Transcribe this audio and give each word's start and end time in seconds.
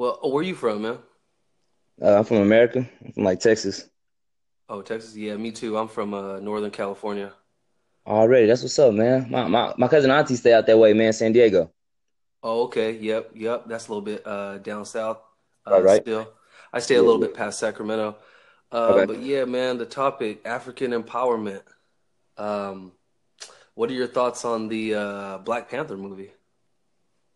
Well, 0.00 0.18
oh, 0.22 0.30
where 0.30 0.40
are 0.40 0.46
you 0.46 0.54
from, 0.54 0.80
man? 0.80 0.98
Uh, 2.02 2.18
I'm 2.18 2.24
from 2.24 2.38
America. 2.38 2.88
I'm 3.04 3.12
from 3.12 3.24
like 3.24 3.40
Texas. 3.40 3.88
Oh, 4.70 4.80
Texas. 4.80 5.14
Yeah, 5.16 5.36
me 5.36 5.52
too. 5.52 5.76
I'm 5.76 5.88
from 5.88 6.14
uh, 6.14 6.40
Northern 6.40 6.70
California. 6.70 7.34
Already, 8.06 8.46
that's 8.46 8.62
what's 8.62 8.78
up, 8.78 8.92
man. 8.94 9.30
My 9.30 9.46
my 9.46 9.74
my 9.78 9.88
cousin 9.88 10.10
auntie 10.10 10.36
stay 10.36 10.52
out 10.52 10.66
that 10.66 10.78
way, 10.78 10.92
man, 10.92 11.12
San 11.12 11.32
Diego. 11.32 11.70
Oh, 12.42 12.64
okay. 12.64 12.92
Yep, 12.92 13.32
yep. 13.34 13.64
That's 13.66 13.88
a 13.88 13.90
little 13.90 14.02
bit 14.04 14.26
uh, 14.26 14.58
down 14.58 14.84
south. 14.84 15.18
Uh, 15.66 15.70
All 15.74 15.82
right. 15.82 16.02
Still, 16.02 16.32
I 16.72 16.80
stay 16.80 16.96
a 16.96 17.02
little 17.02 17.20
bit 17.20 17.34
past 17.34 17.58
Sacramento. 17.58 18.16
Uh, 18.72 18.98
Okay. 18.98 19.06
but 19.06 19.20
yeah, 19.20 19.44
man, 19.44 19.78
the 19.78 19.86
topic 19.86 20.40
African 20.46 20.92
empowerment. 20.92 21.62
Um, 22.38 22.92
what 23.74 23.90
are 23.90 23.94
your 23.94 24.06
thoughts 24.08 24.44
on 24.44 24.68
the 24.68 24.94
uh, 24.94 25.38
Black 25.38 25.70
Panther 25.70 25.96
movie? 25.96 26.32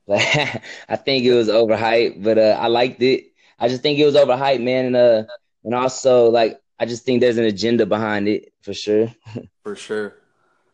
I 0.10 0.96
think 0.96 1.24
it 1.24 1.34
was 1.34 1.48
overhyped, 1.48 2.22
but 2.22 2.38
uh, 2.38 2.58
I 2.60 2.66
liked 2.68 3.02
it. 3.02 3.32
I 3.58 3.68
just 3.68 3.82
think 3.82 3.98
it 3.98 4.04
was 4.04 4.14
overhyped, 4.16 4.62
man, 4.62 4.86
and 4.86 4.96
uh, 4.96 5.24
and 5.64 5.74
also 5.74 6.30
like 6.30 6.60
I 6.78 6.86
just 6.86 7.04
think 7.04 7.20
there's 7.20 7.38
an 7.38 7.44
agenda 7.44 7.86
behind 7.86 8.28
it 8.28 8.52
for 8.62 8.74
sure. 8.74 9.14
For 9.64 9.74
sure, 9.74 10.22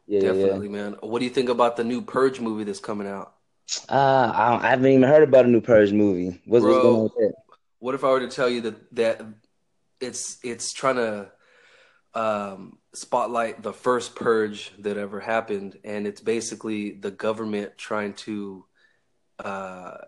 Yeah, 0.06 0.20
yeah. 0.20 0.58
definitely, 0.58 0.68
man. 0.68 0.94
What 1.00 1.20
do 1.20 1.24
you 1.26 1.30
think 1.30 1.48
about 1.48 1.76
the 1.76 1.84
new 1.84 2.02
Purge 2.02 2.40
movie 2.40 2.64
that's 2.64 2.80
coming 2.80 3.06
out? 3.08 3.34
Uh, 3.88 4.32
I, 4.34 4.66
I 4.66 4.70
haven't 4.70 4.86
even 4.86 5.02
heard 5.02 5.22
about 5.22 5.44
a 5.44 5.48
new 5.48 5.60
Purge 5.60 5.92
movie. 5.92 6.40
What's 6.46 6.64
what's 6.64 6.78
going 6.78 6.94
on 6.96 7.02
with 7.04 7.14
that? 7.14 7.34
what 7.78 7.94
if 7.94 8.04
I 8.04 8.08
were 8.10 8.20
to 8.20 8.28
tell 8.28 8.48
you 8.48 8.62
that 8.62 8.94
that 8.96 9.22
it's 10.00 10.38
it's 10.44 10.72
trying 10.72 10.96
to 10.96 11.32
um, 12.14 12.78
spotlight 12.94 13.62
the 13.62 13.72
first 13.72 14.16
purge 14.16 14.72
that 14.80 14.98
ever 14.98 15.20
happened, 15.20 15.78
and 15.84 16.06
it's 16.06 16.20
basically 16.20 16.92
the 16.92 17.10
government 17.10 17.78
trying 17.78 18.14
to 18.14 18.64
uh, 19.44 19.98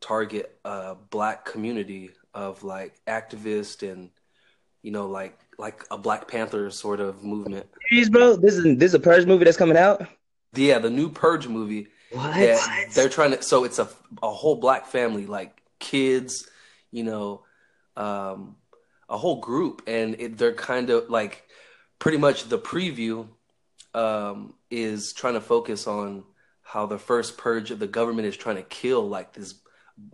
target 0.00 0.58
a 0.64 0.94
black 1.10 1.44
community 1.44 2.10
of 2.34 2.64
like 2.64 2.94
activists 3.06 3.88
and 3.88 4.10
you 4.82 4.90
know 4.90 5.06
like 5.06 5.38
like 5.58 5.84
a 5.90 5.98
Black 5.98 6.28
Panther 6.28 6.70
sort 6.70 7.00
of 7.00 7.22
movement. 7.22 7.66
Serious, 7.88 8.08
bro? 8.08 8.36
This 8.36 8.54
is 8.54 8.78
this 8.78 8.88
is 8.88 8.94
a 8.94 9.00
Purge 9.00 9.26
movie 9.26 9.44
that's 9.44 9.56
coming 9.56 9.76
out? 9.76 10.06
Yeah, 10.54 10.78
the 10.78 10.90
new 10.90 11.08
Purge 11.08 11.48
movie 11.48 11.88
What? 12.12 12.34
they're 12.94 13.08
trying 13.08 13.32
to. 13.32 13.42
So 13.42 13.64
it's 13.64 13.78
a 13.78 13.88
a 14.22 14.30
whole 14.30 14.56
black 14.56 14.86
family, 14.86 15.26
like 15.26 15.62
kids, 15.78 16.48
you 16.90 17.04
know, 17.04 17.44
um, 17.96 18.56
a 19.08 19.16
whole 19.16 19.40
group, 19.40 19.82
and 19.86 20.16
it, 20.18 20.38
they're 20.38 20.54
kind 20.54 20.90
of 20.90 21.10
like 21.10 21.44
pretty 21.98 22.18
much 22.18 22.48
the 22.48 22.58
preview 22.58 23.28
um, 23.94 24.54
is 24.70 25.12
trying 25.12 25.34
to 25.34 25.40
focus 25.40 25.86
on 25.86 26.24
how 26.64 26.86
the 26.86 26.98
first 26.98 27.38
purge 27.38 27.70
of 27.72 27.78
the 27.80 27.88
government 27.88 28.28
is 28.28 28.36
trying 28.36 28.56
to 28.56 28.62
kill 28.64 29.08
like 29.08 29.34
this 29.34 29.56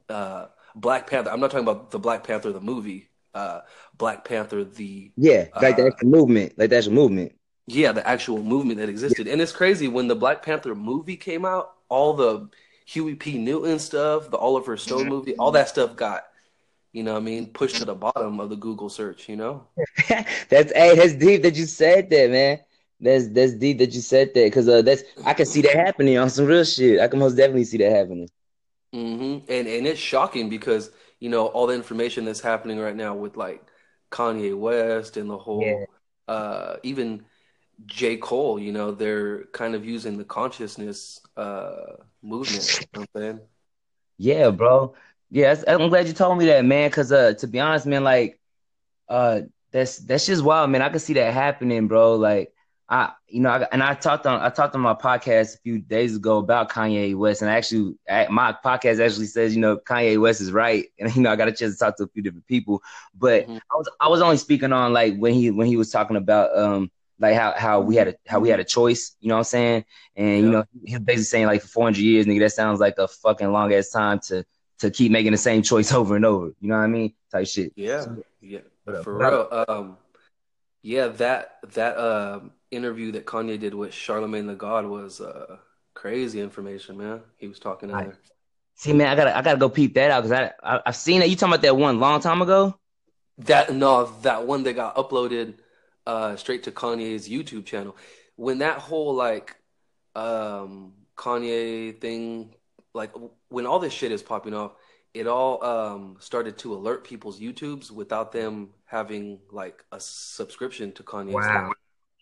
uh, 0.08 0.48
Black 0.74 1.08
Panther. 1.08 1.30
I'm 1.30 1.40
not 1.40 1.50
talking 1.50 1.66
about 1.68 1.90
the 1.92 2.00
Black 2.00 2.24
Panther 2.24 2.52
the 2.52 2.60
movie, 2.60 3.10
uh, 3.34 3.62
Black 3.96 4.24
Panther 4.24 4.64
the 4.64 5.12
Yeah, 5.16 5.48
like 5.60 5.76
the 5.76 5.84
uh, 5.84 5.86
actual 5.86 6.08
movement, 6.08 6.58
like 6.58 6.70
that's 6.70 6.86
actual 6.86 6.94
movement. 6.94 7.32
yeah, 7.66 7.92
the 7.92 8.06
actual 8.06 8.42
movement 8.42 8.78
that 8.80 8.88
existed. 8.88 9.28
And 9.28 9.40
it's 9.40 9.52
crazy 9.52 9.88
when 9.88 10.08
the 10.08 10.16
Black 10.16 10.42
Panther 10.42 10.74
movie 10.74 11.16
came 11.16 11.44
out, 11.44 11.72
all 11.88 12.14
the 12.14 12.48
Huey 12.86 13.14
P. 13.14 13.38
Newton 13.38 13.78
stuff, 13.78 14.30
the 14.30 14.38
Oliver 14.38 14.76
Stone 14.76 15.08
movie, 15.08 15.34
all 15.36 15.52
that 15.52 15.68
stuff 15.68 15.96
got, 15.96 16.24
you 16.92 17.02
know 17.04 17.14
what 17.14 17.20
I 17.20 17.24
mean, 17.24 17.52
pushed 17.52 17.78
to 17.78 17.86
the 17.86 17.94
bottom 17.94 18.40
of 18.40 18.50
the 18.50 18.56
Google 18.56 18.90
search, 18.90 19.28
you 19.28 19.36
know? 19.36 19.68
That's 20.48 20.72
hey, 20.72 20.94
that's 20.96 21.14
deep 21.14 21.42
that 21.42 21.56
you 21.56 21.66
said 21.66 22.10
that, 22.10 22.30
man. 22.30 22.60
That's 23.00 23.28
that's 23.28 23.54
deep 23.54 23.78
that 23.78 23.92
you 23.94 24.00
said 24.00 24.28
that 24.34 24.44
because 24.44 24.68
uh, 24.68 24.82
that's 24.82 25.02
I 25.24 25.34
can 25.34 25.46
see 25.46 25.62
that 25.62 25.74
happening 25.74 26.18
on 26.18 26.30
some 26.30 26.46
real 26.46 26.64
shit. 26.64 27.00
I 27.00 27.08
can 27.08 27.18
most 27.18 27.34
definitely 27.36 27.64
see 27.64 27.78
that 27.78 27.92
happening. 27.92 28.28
hmm 28.92 29.38
And 29.48 29.68
and 29.68 29.86
it's 29.86 30.00
shocking 30.00 30.48
because, 30.48 30.90
you 31.20 31.28
know, 31.28 31.46
all 31.48 31.66
the 31.66 31.74
information 31.74 32.24
that's 32.24 32.40
happening 32.40 32.78
right 32.78 32.96
now 32.96 33.14
with 33.14 33.36
like 33.36 33.64
Kanye 34.10 34.56
West 34.58 35.16
and 35.16 35.30
the 35.30 35.38
Yeah, 35.52 35.74
whole 35.78 35.90
uh 36.28 36.76
even 36.82 37.24
J. 37.86 38.16
Cole, 38.18 38.58
you 38.60 38.72
know, 38.72 38.92
they're 38.92 39.46
kind 39.46 39.74
of 39.74 39.84
using 39.86 40.18
the 40.18 40.24
consciousness 40.24 41.20
uh 41.36 41.96
movement, 42.22 42.70
you 42.80 42.86
know 42.94 43.02
I'm 43.02 43.22
saying? 43.22 43.40
yeah, 44.18 44.50
bro. 44.50 44.94
Yeah, 45.30 45.54
I'm 45.68 45.88
glad 45.88 46.08
you 46.08 46.12
told 46.12 46.38
me 46.38 46.46
that, 46.46 46.64
man. 46.64 46.90
Because 46.90 47.12
uh, 47.12 47.34
to 47.34 47.46
be 47.46 47.60
honest, 47.60 47.86
man, 47.86 48.04
like 48.04 48.40
uh, 49.08 49.42
that's 49.72 49.98
that's 49.98 50.26
just 50.26 50.44
wild, 50.44 50.70
man. 50.70 50.82
I 50.82 50.90
can 50.90 51.00
see 51.00 51.14
that 51.14 51.34
happening, 51.34 51.88
bro. 51.88 52.16
Like 52.16 52.52
I, 52.90 53.12
you 53.28 53.40
know, 53.40 53.50
I, 53.50 53.68
and 53.70 53.82
I 53.84 53.94
talked 53.94 54.26
on 54.26 54.40
I 54.40 54.50
talked 54.50 54.74
on 54.74 54.80
my 54.80 54.94
podcast 54.94 55.54
a 55.54 55.58
few 55.58 55.78
days 55.78 56.16
ago 56.16 56.38
about 56.38 56.70
Kanye 56.70 57.14
West, 57.16 57.40
and 57.40 57.50
actually, 57.50 57.94
I- 58.08 58.26
my 58.28 58.52
podcast 58.64 59.04
actually 59.04 59.26
says, 59.26 59.54
you 59.54 59.60
know, 59.60 59.76
Kanye 59.76 60.20
West 60.20 60.40
is 60.40 60.50
right, 60.52 60.86
and 60.98 61.14
you 61.14 61.22
know, 61.22 61.30
I 61.30 61.36
got 61.36 61.48
a 61.48 61.52
chance 61.52 61.74
to 61.74 61.78
talk 61.78 61.96
to 61.98 62.04
a 62.04 62.08
few 62.08 62.22
different 62.22 62.46
people, 62.48 62.82
but 63.14 63.46
hmm 63.46 63.58
I 63.58 63.76
was 63.76 63.90
I 64.00 64.08
was 64.08 64.20
only 64.22 64.36
speaking 64.38 64.72
on 64.72 64.92
like 64.92 65.16
when 65.16 65.34
he 65.34 65.50
when 65.52 65.68
he 65.68 65.76
was 65.76 65.90
talking 65.90 66.16
about 66.16 66.56
um 66.58 66.90
like 67.20 67.36
how 67.36 67.52
how 67.56 67.80
we 67.80 67.94
had 67.96 68.08
a 68.08 68.14
how 68.26 68.40
we 68.40 68.48
had 68.48 68.58
a 68.60 68.64
choice, 68.64 69.16
you 69.20 69.28
know 69.28 69.34
what 69.36 69.40
I'm 69.40 69.44
saying? 69.44 69.84
And 70.16 70.44
you 70.44 70.50
know, 70.50 70.64
he 70.84 70.94
was 70.96 71.02
basically 71.04 71.24
saying 71.24 71.46
like 71.46 71.62
for 71.62 71.68
400 71.68 72.00
years, 72.00 72.26
nigga, 72.26 72.40
that 72.40 72.52
sounds 72.52 72.80
like 72.80 72.98
a 72.98 73.06
fucking 73.06 73.52
long 73.52 73.72
ass 73.72 73.90
time 73.90 74.18
to 74.26 74.44
to 74.80 74.90
keep 74.90 75.12
making 75.12 75.30
the 75.32 75.38
same 75.38 75.62
choice 75.62 75.92
over 76.00 76.16
and 76.16 76.24
over. 76.24 76.46
You 76.60 76.68
know 76.70 76.76
what 76.78 76.84
I 76.84 76.88
mean? 76.88 77.12
Type 77.30 77.46
shit. 77.46 77.72
Yeah, 77.76 78.00
So, 78.00 78.16
yeah, 78.40 78.60
but, 78.84 79.04
for 79.04 79.16
real. 79.18 79.64
Um, 79.68 79.96
yeah, 80.82 81.08
that 81.08 81.58
that 81.74 81.98
um 81.98 82.52
interview 82.70 83.12
that 83.12 83.26
Kanye 83.26 83.58
did 83.58 83.74
with 83.74 83.92
Charlemagne 83.94 84.46
the 84.46 84.54
God 84.54 84.86
was 84.86 85.20
uh 85.20 85.58
crazy 85.94 86.40
information, 86.40 86.96
man. 86.98 87.22
He 87.36 87.48
was 87.48 87.58
talking 87.58 87.90
in 87.90 87.98
I 87.98 88.02
there. 88.02 88.18
see, 88.76 88.92
man, 88.92 89.08
I 89.08 89.16
gotta 89.16 89.36
I 89.36 89.42
gotta 89.42 89.58
go 89.58 89.68
peep 89.68 89.94
that 89.94 90.10
out 90.10 90.24
because 90.24 90.32
I, 90.32 90.52
I 90.76 90.80
I've 90.86 90.96
seen 90.96 91.20
that. 91.20 91.30
You 91.30 91.36
talking 91.36 91.54
about 91.54 91.62
that 91.62 91.76
one 91.76 92.00
long 92.00 92.20
time 92.20 92.42
ago? 92.42 92.78
That 93.38 93.72
no, 93.74 94.04
that 94.22 94.46
one 94.46 94.64
that 94.64 94.74
got 94.74 94.96
uploaded 94.96 95.54
uh 96.06 96.36
straight 96.36 96.64
to 96.64 96.72
Kanye's 96.72 97.28
YouTube 97.28 97.64
channel. 97.66 97.96
When 98.36 98.58
that 98.58 98.78
whole 98.78 99.14
like 99.14 99.56
um 100.14 100.94
Kanye 101.16 101.98
thing, 102.00 102.54
like 102.94 103.12
when 103.48 103.66
all 103.66 103.78
this 103.78 103.92
shit 103.92 104.12
is 104.12 104.22
popping 104.22 104.54
off, 104.54 104.72
it 105.14 105.26
all 105.26 105.64
um 105.64 106.16
started 106.20 106.58
to 106.58 106.74
alert 106.74 107.04
people's 107.04 107.40
YouTubes 107.40 107.90
without 107.90 108.32
them 108.32 108.70
having 108.90 109.38
like 109.50 109.84
a 109.92 110.00
subscription 110.00 110.92
to 110.92 111.02
Kanye's 111.02 111.48
thing. 111.48 111.68
Wow. 111.68 111.72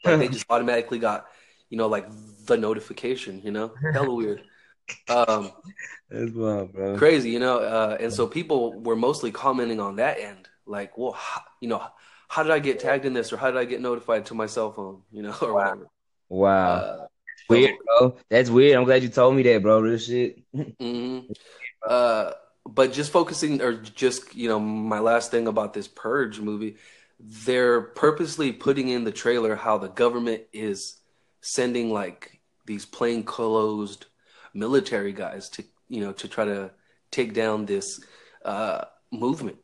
Like 0.04 0.18
they 0.20 0.28
just 0.28 0.46
automatically 0.50 0.98
got, 0.98 1.26
you 1.70 1.78
know, 1.78 1.88
like 1.88 2.06
the 2.46 2.56
notification, 2.56 3.40
you 3.44 3.50
know? 3.50 3.72
Hella 3.92 4.14
weird. 4.14 4.42
Um, 5.08 5.52
That's 6.10 6.32
wild, 6.32 6.72
bro. 6.72 6.96
crazy, 6.96 7.30
you 7.30 7.38
know? 7.38 7.58
Uh, 7.58 7.96
and 8.00 8.12
so 8.12 8.26
people 8.26 8.80
were 8.80 8.96
mostly 8.96 9.30
commenting 9.30 9.80
on 9.80 9.96
that 9.96 10.18
end, 10.18 10.48
like, 10.66 10.96
well, 10.96 11.12
how, 11.12 11.42
you 11.60 11.68
know, 11.68 11.82
how 12.28 12.42
did 12.42 12.52
I 12.52 12.58
get 12.58 12.78
tagged 12.80 13.04
in 13.06 13.12
this 13.14 13.32
or 13.32 13.36
how 13.38 13.50
did 13.50 13.58
I 13.58 13.64
get 13.64 13.80
notified 13.80 14.26
to 14.26 14.34
my 14.34 14.46
cell 14.46 14.72
phone, 14.72 15.02
you 15.10 15.22
know, 15.22 15.34
or 15.42 15.54
Wow. 15.54 15.60
whatever. 15.64 15.86
Wow. 16.28 16.74
Uh, 16.74 17.06
Weird, 17.48 17.76
bro. 17.86 18.16
That's 18.28 18.50
weird. 18.50 18.76
I'm 18.76 18.84
glad 18.84 19.02
you 19.02 19.08
told 19.08 19.34
me 19.34 19.42
that, 19.44 19.62
bro. 19.62 19.80
Real 19.80 19.98
shit. 19.98 20.42
mhm. 20.54 21.30
Uh, 21.88 22.32
but 22.74 22.92
just 22.92 23.10
focusing, 23.10 23.62
or 23.62 23.72
just, 23.72 24.34
you 24.34 24.48
know, 24.48 24.60
my 24.60 24.98
last 24.98 25.30
thing 25.30 25.48
about 25.48 25.72
this 25.72 25.88
Purge 25.88 26.38
movie, 26.38 26.76
they're 27.18 27.80
purposely 27.80 28.52
putting 28.52 28.88
in 28.88 29.04
the 29.04 29.10
trailer 29.10 29.56
how 29.56 29.78
the 29.78 29.88
government 29.88 30.42
is 30.52 31.00
sending 31.40 31.92
like 31.92 32.40
these 32.66 32.84
plainclothes 32.84 33.98
military 34.54 35.12
guys 35.12 35.48
to, 35.48 35.64
you 35.88 36.02
know, 36.02 36.12
to 36.12 36.28
try 36.28 36.44
to 36.44 36.70
take 37.10 37.32
down 37.32 37.64
this 37.66 38.00
uh 38.44 38.84
movement. 39.10 39.56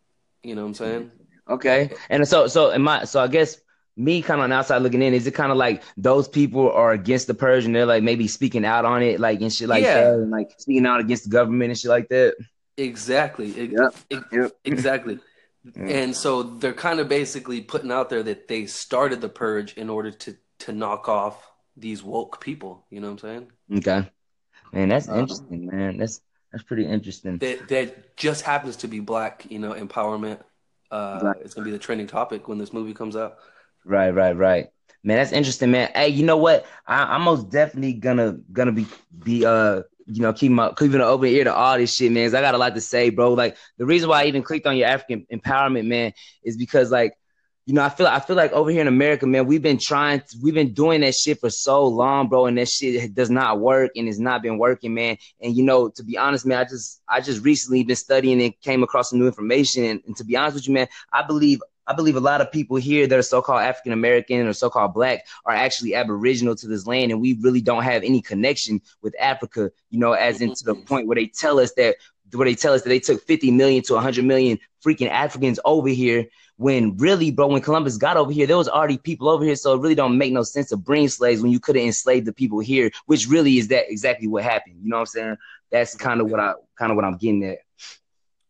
You 0.42 0.54
know 0.54 0.62
what 0.62 0.68
I'm 0.68 0.74
saying? 0.74 1.10
Okay. 1.48 1.90
And 2.08 2.26
so 2.26 2.46
so 2.46 2.72
am 2.72 2.88
I 2.88 3.04
so 3.04 3.20
I 3.20 3.28
guess 3.28 3.60
me 3.96 4.22
kind 4.22 4.40
of 4.40 4.44
on 4.44 4.50
the 4.50 4.56
outside 4.56 4.78
looking 4.78 5.02
in, 5.02 5.14
is 5.14 5.26
it 5.26 5.34
kind 5.34 5.52
of 5.52 5.58
like 5.58 5.82
those 5.96 6.26
people 6.26 6.72
are 6.72 6.92
against 6.92 7.26
the 7.26 7.34
purge 7.34 7.64
and 7.64 7.74
they're 7.74 7.86
like 7.86 8.02
maybe 8.02 8.26
speaking 8.26 8.64
out 8.64 8.84
on 8.84 9.02
it, 9.02 9.20
like 9.20 9.40
and 9.40 9.52
shit 9.52 9.68
like 9.68 9.84
that, 9.84 10.14
and 10.14 10.30
like 10.30 10.50
speaking 10.58 10.86
out 10.86 11.00
against 11.00 11.24
the 11.24 11.30
government 11.30 11.70
and 11.70 11.78
shit 11.78 11.90
like 11.90 12.08
that? 12.08 12.34
Exactly. 12.76 13.72
Ex- 13.72 13.74
Yep. 14.10 14.22
Yep. 14.32 14.52
Exactly. 14.64 15.18
And 15.76 16.14
so 16.14 16.42
they're 16.42 16.74
kind 16.74 17.00
of 17.00 17.08
basically 17.08 17.62
putting 17.62 17.90
out 17.90 18.10
there 18.10 18.22
that 18.22 18.48
they 18.48 18.66
started 18.66 19.22
the 19.22 19.30
purge 19.30 19.74
in 19.74 19.88
order 19.88 20.10
to 20.10 20.36
to 20.60 20.72
knock 20.72 21.08
off 21.08 21.50
these 21.76 22.02
woke 22.02 22.40
people. 22.40 22.84
You 22.90 23.00
know 23.00 23.08
what 23.10 23.24
I'm 23.24 23.28
saying? 23.30 23.52
Okay. 23.78 24.10
Man, 24.72 24.88
that's 24.88 25.08
Um, 25.08 25.20
interesting, 25.20 25.66
man. 25.66 25.96
That's 25.98 26.20
that's 26.52 26.64
pretty 26.64 26.86
interesting. 26.86 27.38
that 27.40 27.68
that 27.68 28.16
just 28.16 28.42
happens 28.42 28.76
to 28.76 28.88
be 28.88 29.00
black, 29.00 29.46
you 29.50 29.58
know, 29.58 29.72
empowerment. 29.72 30.40
Uh, 30.90 31.32
it's 31.40 31.54
gonna 31.54 31.64
be 31.64 31.70
the 31.70 31.78
trending 31.78 32.06
topic 32.06 32.46
when 32.48 32.58
this 32.58 32.72
movie 32.72 32.94
comes 32.94 33.16
out. 33.16 33.38
Right, 33.84 34.10
right, 34.10 34.36
right. 34.36 34.66
Man, 35.02 35.18
that's 35.18 35.32
interesting, 35.32 35.70
man. 35.70 35.90
Hey, 35.94 36.08
you 36.08 36.24
know 36.24 36.38
what? 36.38 36.66
I, 36.86 37.14
I'm 37.14 37.22
most 37.22 37.50
definitely 37.50 37.94
gonna 37.94 38.38
gonna 38.52 38.72
be 38.72 38.86
be 39.22 39.44
uh 39.44 39.82
you 40.06 40.22
know 40.22 40.32
keep 40.32 40.52
my 40.52 40.70
keeping 40.70 40.96
an 40.96 41.02
open 41.02 41.28
ear 41.28 41.44
to 41.44 41.54
all 41.54 41.76
this 41.78 41.94
shit, 41.94 42.12
man. 42.12 42.26
'cause 42.26 42.34
I 42.34 42.40
got 42.40 42.54
a 42.54 42.58
lot 42.58 42.74
to 42.74 42.80
say, 42.80 43.10
bro. 43.10 43.32
Like 43.32 43.56
the 43.78 43.86
reason 43.86 44.08
why 44.08 44.22
I 44.22 44.26
even 44.26 44.42
clicked 44.42 44.66
on 44.66 44.76
your 44.76 44.88
African 44.88 45.26
empowerment, 45.32 45.86
man, 45.86 46.12
is 46.42 46.56
because 46.56 46.90
like 46.90 47.14
you 47.66 47.72
know, 47.72 47.82
I 47.82 47.88
feel 47.88 48.06
I 48.06 48.20
feel 48.20 48.36
like 48.36 48.52
over 48.52 48.70
here 48.70 48.82
in 48.82 48.88
America, 48.88 49.26
man, 49.26 49.46
we've 49.46 49.62
been 49.62 49.78
trying, 49.78 50.20
to, 50.20 50.38
we've 50.42 50.52
been 50.52 50.74
doing 50.74 51.00
that 51.00 51.14
shit 51.14 51.40
for 51.40 51.48
so 51.48 51.86
long, 51.86 52.28
bro, 52.28 52.44
and 52.44 52.58
that 52.58 52.68
shit 52.68 53.14
does 53.14 53.30
not 53.30 53.58
work 53.58 53.92
and 53.96 54.06
it's 54.06 54.18
not 54.18 54.42
been 54.42 54.58
working, 54.58 54.92
man. 54.92 55.16
And 55.40 55.56
you 55.56 55.62
know, 55.64 55.88
to 55.88 56.04
be 56.04 56.18
honest, 56.18 56.44
man, 56.44 56.58
I 56.58 56.64
just 56.64 57.00
I 57.08 57.20
just 57.22 57.42
recently 57.42 57.82
been 57.82 57.96
studying 57.96 58.42
and 58.42 58.60
came 58.60 58.82
across 58.82 59.10
some 59.10 59.18
new 59.18 59.26
information. 59.26 59.84
And, 59.84 60.02
and 60.06 60.16
to 60.18 60.24
be 60.24 60.36
honest 60.36 60.56
with 60.56 60.68
you, 60.68 60.74
man, 60.74 60.88
I 61.12 61.22
believe 61.22 61.62
I 61.86 61.94
believe 61.94 62.16
a 62.16 62.20
lot 62.20 62.40
of 62.40 62.50
people 62.50 62.76
here 62.76 63.06
that 63.06 63.18
are 63.18 63.22
so-called 63.22 63.62
African 63.62 63.92
American 63.92 64.46
or 64.46 64.52
so-called 64.52 64.94
black 64.94 65.26
are 65.44 65.54
actually 65.54 65.94
aboriginal 65.94 66.56
to 66.56 66.66
this 66.66 66.86
land, 66.86 67.12
and 67.12 67.20
we 67.20 67.34
really 67.40 67.60
don't 67.60 67.82
have 67.82 68.02
any 68.02 68.22
connection 68.22 68.80
with 69.02 69.14
Africa. 69.20 69.70
You 69.90 69.98
know, 69.98 70.12
as 70.12 70.40
into 70.40 70.64
the 70.64 70.74
mm-hmm. 70.74 70.84
point 70.84 71.06
where 71.06 71.16
they 71.16 71.26
tell 71.26 71.60
us 71.60 71.72
that 71.74 71.96
where 72.32 72.46
they 72.46 72.54
tell 72.54 72.74
us 72.74 72.82
that 72.82 72.88
they 72.88 73.00
took 73.00 73.22
50 73.22 73.50
million 73.50 73.82
to 73.84 73.94
100 73.94 74.24
million 74.24 74.58
freaking 74.84 75.08
Africans 75.08 75.60
over 75.64 75.88
here 75.88 76.26
when 76.56 76.96
really, 76.96 77.30
bro, 77.30 77.48
when 77.48 77.62
Columbus 77.62 77.96
got 77.96 78.16
over 78.16 78.32
here, 78.32 78.46
there 78.46 78.56
was 78.56 78.68
already 78.68 78.98
people 78.98 79.28
over 79.28 79.44
here. 79.44 79.56
So 79.56 79.74
it 79.74 79.80
really 79.80 79.94
don't 79.94 80.18
make 80.18 80.32
no 80.32 80.42
sense 80.42 80.68
to 80.68 80.76
bring 80.76 81.08
slaves 81.08 81.42
when 81.42 81.50
you 81.50 81.60
could 81.60 81.76
have 81.76 81.84
enslaved 81.84 82.26
the 82.26 82.32
people 82.32 82.60
here, 82.60 82.90
which 83.06 83.28
really 83.28 83.58
is 83.58 83.68
that 83.68 83.90
exactly 83.90 84.28
what 84.28 84.44
happened. 84.44 84.76
You 84.82 84.90
know 84.90 84.96
what 84.96 85.02
I'm 85.02 85.06
saying? 85.06 85.36
That's 85.70 85.96
kind 85.96 86.20
of 86.20 86.30
what 86.30 86.40
I 86.40 86.54
kind 86.76 86.92
of 86.92 86.96
what 86.96 87.04
I'm 87.04 87.16
getting 87.16 87.44
at. 87.44 87.58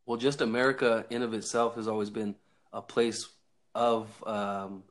Well, 0.06 0.18
just 0.18 0.42
America 0.42 1.06
in 1.08 1.22
of 1.22 1.32
itself 1.32 1.76
has 1.76 1.88
always 1.88 2.10
been 2.10 2.34
a 2.74 2.82
place 2.82 3.26
of 3.74 4.08
um, 4.26 4.82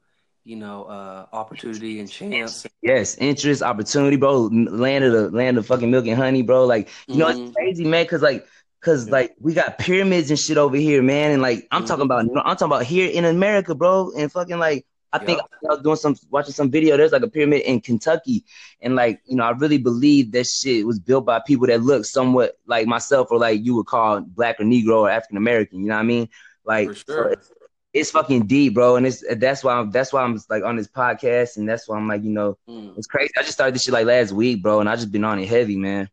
you 0.44 0.56
know, 0.56 0.85
uh, 0.85 1.27
opportunity 1.31 2.00
and 2.00 2.09
chance. 2.09 2.65
Yes, 2.81 3.15
interest, 3.18 3.62
opportunity, 3.62 4.18
bro. 4.18 4.50
Land 4.51 5.06
of 5.06 5.13
the 5.13 5.30
land 5.30 5.57
of 5.57 5.68
fucking 5.68 5.91
milk 5.91 6.07
and 6.07 6.18
honey, 6.18 6.41
bro. 6.41 6.65
Like, 6.65 6.89
you 7.07 7.13
mm-hmm. 7.13 7.19
know, 7.19 7.27
it's 7.27 7.39
mm-hmm. 7.39 7.53
crazy, 7.53 7.85
man. 7.85 8.07
Cause 8.07 8.21
like 8.21 8.47
Cause 8.83 9.09
like 9.09 9.33
we 9.39 9.53
got 9.53 9.77
pyramids 9.77 10.30
and 10.30 10.38
shit 10.38 10.57
over 10.57 10.75
here, 10.75 11.01
man, 11.01 11.31
and 11.31 11.41
like 11.41 11.65
I'm 11.71 11.83
mm-hmm. 11.83 11.88
talking 11.88 12.03
about, 12.03 12.19
I'm 12.19 12.57
talking 12.57 12.65
about 12.65 12.83
here 12.83 13.09
in 13.09 13.24
America, 13.24 13.74
bro, 13.74 14.12
and 14.18 14.29
fucking 14.29 14.59
like 14.59 14.86
I 15.13 15.19
think 15.19 15.39
I 15.39 15.45
was 15.69 15.81
doing 15.83 15.95
some 15.95 16.18
watching 16.29 16.51
some 16.51 16.69
video. 16.69 16.97
There's 16.97 17.13
like 17.13 17.21
a 17.21 17.29
pyramid 17.29 17.62
in 17.62 17.79
Kentucky, 17.79 18.44
and 18.81 18.94
like 18.97 19.21
you 19.24 19.38
know, 19.38 19.45
I 19.45 19.51
really 19.51 19.77
believe 19.77 20.33
that 20.33 20.47
shit 20.47 20.86
was 20.86 21.00
built 21.00 21.25
by 21.25 21.39
people 21.39 21.68
that 21.68 21.81
look 21.81 22.03
somewhat 22.03 22.57
like 22.68 22.86
myself, 22.86 23.29
or 23.31 23.39
like 23.39 23.63
you 23.63 23.74
would 23.75 23.86
call 23.86 24.19
black 24.19 24.59
or 24.59 24.65
Negro 24.65 25.03
or 25.03 25.09
African 25.09 25.38
American. 25.38 25.79
You 25.79 25.88
know 25.88 25.95
what 25.95 26.01
I 26.01 26.03
mean? 26.03 26.29
Like, 26.65 26.88
sure. 26.88 27.03
so 27.07 27.24
it's, 27.27 27.51
it's, 27.93 28.11
fucking 28.11 28.47
deep, 28.47 28.73
bro, 28.73 28.95
and 28.95 29.05
it's 29.05 29.23
that's 29.37 29.63
why 29.63 29.73
I'm 29.73 29.91
that's 29.91 30.11
why 30.11 30.23
I'm 30.23 30.39
like 30.49 30.63
on 30.63 30.75
this 30.75 30.87
podcast, 30.87 31.57
and 31.57 31.67
that's 31.67 31.87
why 31.87 31.97
I'm 31.97 32.07
like 32.07 32.23
you 32.23 32.31
know, 32.31 32.57
mm. 32.67 32.97
it's 32.97 33.07
crazy. 33.07 33.31
I 33.37 33.41
just 33.41 33.53
started 33.53 33.75
this 33.75 33.83
shit 33.83 33.93
like 33.93 34.05
last 34.05 34.31
week, 34.31 34.61
bro, 34.61 34.79
and 34.79 34.89
I 34.89 34.95
just 34.95 35.11
been 35.11 35.23
on 35.23 35.39
it 35.39 35.47
heavy, 35.47 35.77
man. 35.77 36.09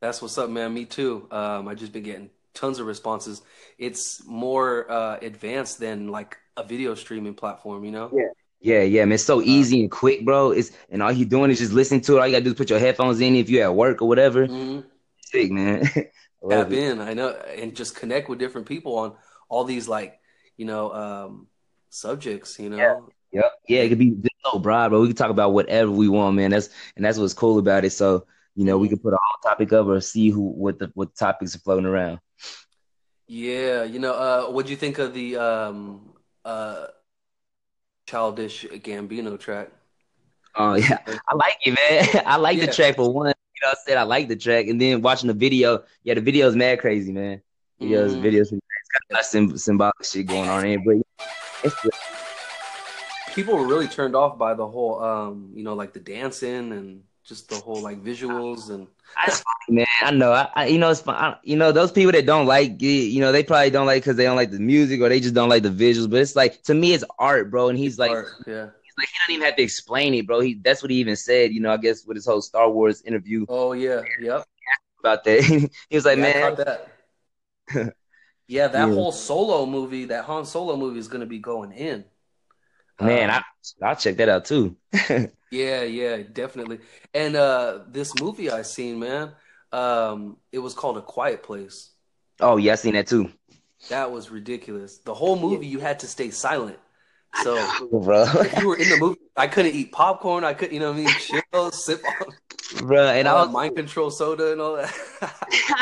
That's 0.00 0.20
what's 0.20 0.36
up, 0.38 0.50
man. 0.50 0.74
Me 0.74 0.84
too. 0.84 1.26
Um, 1.30 1.68
I 1.68 1.74
just 1.74 1.92
been 1.92 2.02
getting 2.02 2.30
tons 2.54 2.78
of 2.78 2.86
responses. 2.86 3.42
It's 3.78 4.24
more 4.26 4.90
uh, 4.90 5.18
advanced 5.22 5.78
than 5.78 6.08
like 6.08 6.36
a 6.56 6.64
video 6.64 6.94
streaming 6.94 7.34
platform, 7.34 7.84
you 7.84 7.90
know? 7.90 8.10
Yeah. 8.12 8.28
Yeah, 8.64 8.82
yeah, 8.82 9.04
man. 9.04 9.14
It's 9.14 9.24
so 9.24 9.40
uh, 9.40 9.44
easy 9.44 9.80
and 9.80 9.90
quick, 9.90 10.24
bro. 10.24 10.52
It's 10.52 10.70
and 10.88 11.02
all 11.02 11.10
you 11.10 11.24
doing 11.24 11.50
is 11.50 11.58
just 11.58 11.72
listen 11.72 12.00
to 12.02 12.16
it. 12.16 12.20
All 12.20 12.26
you 12.28 12.32
gotta 12.32 12.44
do 12.44 12.50
is 12.50 12.56
put 12.56 12.70
your 12.70 12.78
headphones 12.78 13.20
in 13.20 13.34
if 13.34 13.50
you're 13.50 13.64
at 13.64 13.74
work 13.74 14.00
or 14.00 14.06
whatever. 14.06 14.46
Mm-hmm. 14.46 14.86
Sick, 15.20 15.50
man. 15.50 15.84
Tap 16.48 16.70
in, 16.70 17.00
I 17.00 17.12
know, 17.14 17.30
and 17.30 17.74
just 17.74 17.96
connect 17.96 18.28
with 18.28 18.38
different 18.38 18.68
people 18.68 18.98
on 18.98 19.14
all 19.48 19.64
these 19.64 19.88
like, 19.88 20.20
you 20.56 20.64
know, 20.64 20.92
um, 20.92 21.46
subjects. 21.90 22.58
You 22.58 22.70
know. 22.70 22.76
Yeah. 22.76 22.96
Yep. 23.32 23.52
Yeah, 23.66 23.80
it 23.80 23.88
could 23.88 23.98
be 23.98 24.14
so 24.44 24.58
broad, 24.58 24.90
bro. 24.90 25.00
We 25.00 25.06
can 25.08 25.16
talk 25.16 25.30
about 25.30 25.54
whatever 25.54 25.90
we 25.90 26.08
want, 26.08 26.36
man. 26.36 26.50
That's 26.50 26.68
and 26.96 27.04
that's 27.04 27.18
what's 27.18 27.32
cool 27.32 27.58
about 27.58 27.84
it. 27.84 27.90
So 27.90 28.26
you 28.54 28.64
know, 28.64 28.78
we 28.78 28.88
can 28.88 28.98
put 28.98 29.14
a 29.14 29.18
whole 29.20 29.50
topic 29.50 29.72
up 29.72 29.86
or 29.86 30.00
see 30.00 30.30
who 30.30 30.40
what 30.42 30.78
the 30.78 30.90
what 30.94 31.14
topics 31.16 31.54
are 31.54 31.60
floating 31.60 31.86
around. 31.86 32.20
Yeah, 33.26 33.84
you 33.84 33.98
know, 33.98 34.12
uh, 34.12 34.50
what 34.50 34.66
do 34.66 34.72
you 34.72 34.76
think 34.76 34.98
of 34.98 35.14
the 35.14 35.36
um, 35.36 36.12
uh, 36.44 36.88
Childish 38.06 38.66
Gambino 38.66 39.38
track? 39.38 39.70
Oh 40.54 40.74
yeah, 40.74 40.98
I 41.06 41.34
like 41.34 41.56
it, 41.62 41.70
man. 41.72 42.22
I 42.26 42.36
like 42.36 42.58
yeah. 42.58 42.66
the 42.66 42.72
track 42.72 42.96
for 42.96 43.10
one. 43.10 43.28
You 43.28 43.60
know, 43.62 43.70
I 43.70 43.74
said 43.86 43.96
I 43.96 44.02
like 44.02 44.28
the 44.28 44.36
track, 44.36 44.66
and 44.66 44.80
then 44.80 45.00
watching 45.00 45.28
the 45.28 45.34
video, 45.34 45.84
yeah, 46.02 46.14
the 46.14 46.20
video 46.20 46.46
is 46.46 46.56
mad 46.56 46.80
crazy, 46.80 47.12
man. 47.12 47.40
Videos, 47.82 48.14
mm. 48.14 48.22
videos, 48.22 48.52
it's 48.52 49.32
got 49.34 49.58
symbolic 49.58 50.04
shit 50.04 50.26
going 50.26 50.48
on 50.48 50.64
in, 50.66 50.84
but 50.84 50.96
it's 51.64 51.74
people 53.34 53.56
were 53.56 53.66
really 53.66 53.88
turned 53.88 54.14
off 54.14 54.38
by 54.38 54.54
the 54.54 54.66
whole, 54.66 55.02
um, 55.02 55.50
you 55.54 55.64
know, 55.64 55.74
like 55.74 55.92
the 55.92 56.00
dancing 56.00 56.72
and 56.72 57.02
just 57.24 57.48
the 57.48 57.56
whole 57.56 57.80
like 57.80 58.02
visuals 58.02 58.70
and 58.70 58.86
that's 59.24 59.42
funny, 59.42 59.76
man. 59.76 59.86
I 60.00 60.10
know. 60.10 60.32
I, 60.32 60.48
I, 60.54 60.66
you 60.66 60.78
know, 60.78 60.90
it's 60.90 61.02
fun. 61.02 61.14
I, 61.14 61.36
you 61.42 61.56
know, 61.56 61.70
those 61.70 61.92
people 61.92 62.12
that 62.12 62.26
don't 62.26 62.46
like 62.46 62.82
it, 62.82 62.86
you 62.86 63.20
know, 63.20 63.30
they 63.30 63.42
probably 63.42 63.70
don't 63.70 63.86
like 63.86 64.02
because 64.02 64.16
they 64.16 64.24
don't 64.24 64.36
like 64.36 64.50
the 64.50 64.58
music 64.58 65.00
or 65.00 65.08
they 65.08 65.20
just 65.20 65.34
don't 65.34 65.50
like 65.50 65.62
the 65.62 65.68
visuals. 65.68 66.10
But 66.10 66.20
it's 66.20 66.34
like 66.34 66.62
to 66.64 66.74
me, 66.74 66.94
it's 66.94 67.04
art, 67.18 67.50
bro. 67.50 67.68
And 67.68 67.78
he's 67.78 67.92
it's 67.92 67.98
like, 67.98 68.10
art, 68.10 68.28
yeah. 68.46 68.68
He's 68.82 68.94
like, 68.98 69.08
he 69.08 69.18
don't 69.26 69.34
even 69.34 69.46
have 69.46 69.56
to 69.56 69.62
explain 69.62 70.14
it, 70.14 70.26
bro. 70.26 70.40
He 70.40 70.54
that's 70.54 70.82
what 70.82 70.90
he 70.90 70.96
even 70.98 71.16
said. 71.16 71.52
You 71.52 71.60
know, 71.60 71.72
I 71.72 71.76
guess 71.76 72.06
with 72.06 72.16
his 72.16 72.26
whole 72.26 72.40
Star 72.40 72.70
Wars 72.70 73.02
interview. 73.02 73.44
Oh 73.48 73.72
yeah, 73.72 74.00
yep. 74.20 74.46
About 75.00 75.24
that, 75.24 75.42
he 75.90 75.96
was 75.96 76.04
like, 76.04 76.16
yeah, 76.16 76.54
man. 76.54 76.78
Yeah, 78.46 78.68
that 78.68 78.90
yeah. 78.94 78.94
whole 78.94 79.12
Solo 79.12 79.66
movie, 79.66 80.06
that 80.06 80.24
Han 80.26 80.44
Solo 80.44 80.76
movie, 80.76 80.98
is 80.98 81.08
gonna 81.08 81.26
be 81.26 81.38
going 81.38 81.72
in. 81.72 82.04
Man, 83.00 83.30
um, 83.30 83.30
I 83.30 83.42
I'll 83.82 83.96
check 83.96 84.16
that 84.16 84.28
out 84.28 84.44
too. 84.44 84.76
Yeah, 85.50 85.82
yeah, 85.82 86.18
definitely. 86.22 86.80
And 87.14 87.36
uh 87.36 87.84
this 87.88 88.14
movie 88.14 88.50
I 88.50 88.62
seen, 88.62 88.98
man, 88.98 89.34
um, 89.72 90.38
it 90.50 90.58
was 90.58 90.74
called 90.74 90.98
A 90.98 91.02
Quiet 91.02 91.42
Place. 91.42 91.90
Oh 92.40 92.56
yeah, 92.56 92.72
I 92.72 92.74
seen 92.76 92.94
that 92.94 93.06
too. 93.06 93.30
That 93.88 94.10
was 94.10 94.28
ridiculous. 94.30 94.98
The 94.98 95.14
whole 95.14 95.38
movie 95.38 95.66
you 95.68 95.78
had 95.78 96.00
to 96.00 96.08
stay 96.08 96.30
silent. 96.30 96.78
So 97.42 97.54
bro. 97.92 98.24
if 98.24 98.60
you 98.60 98.68
were 98.68 98.76
in 98.76 98.88
the 98.88 98.98
movie, 98.98 99.20
I 99.36 99.46
couldn't 99.46 99.74
eat 99.74 99.92
popcorn, 99.92 100.44
I 100.44 100.54
couldn't, 100.54 100.74
you 100.74 100.80
know 100.80 100.92
what 100.92 101.00
I 101.00 101.04
mean, 101.04 101.14
chill, 101.52 101.70
sip 101.70 102.02
on 102.04 102.34
bro. 102.80 103.08
And 103.08 103.28
I 103.28 103.34
was 103.34 103.50
mind 103.50 103.76
control 103.76 104.10
soda 104.10 104.52
and 104.52 104.60
all 104.60 104.76
that. 104.76 104.92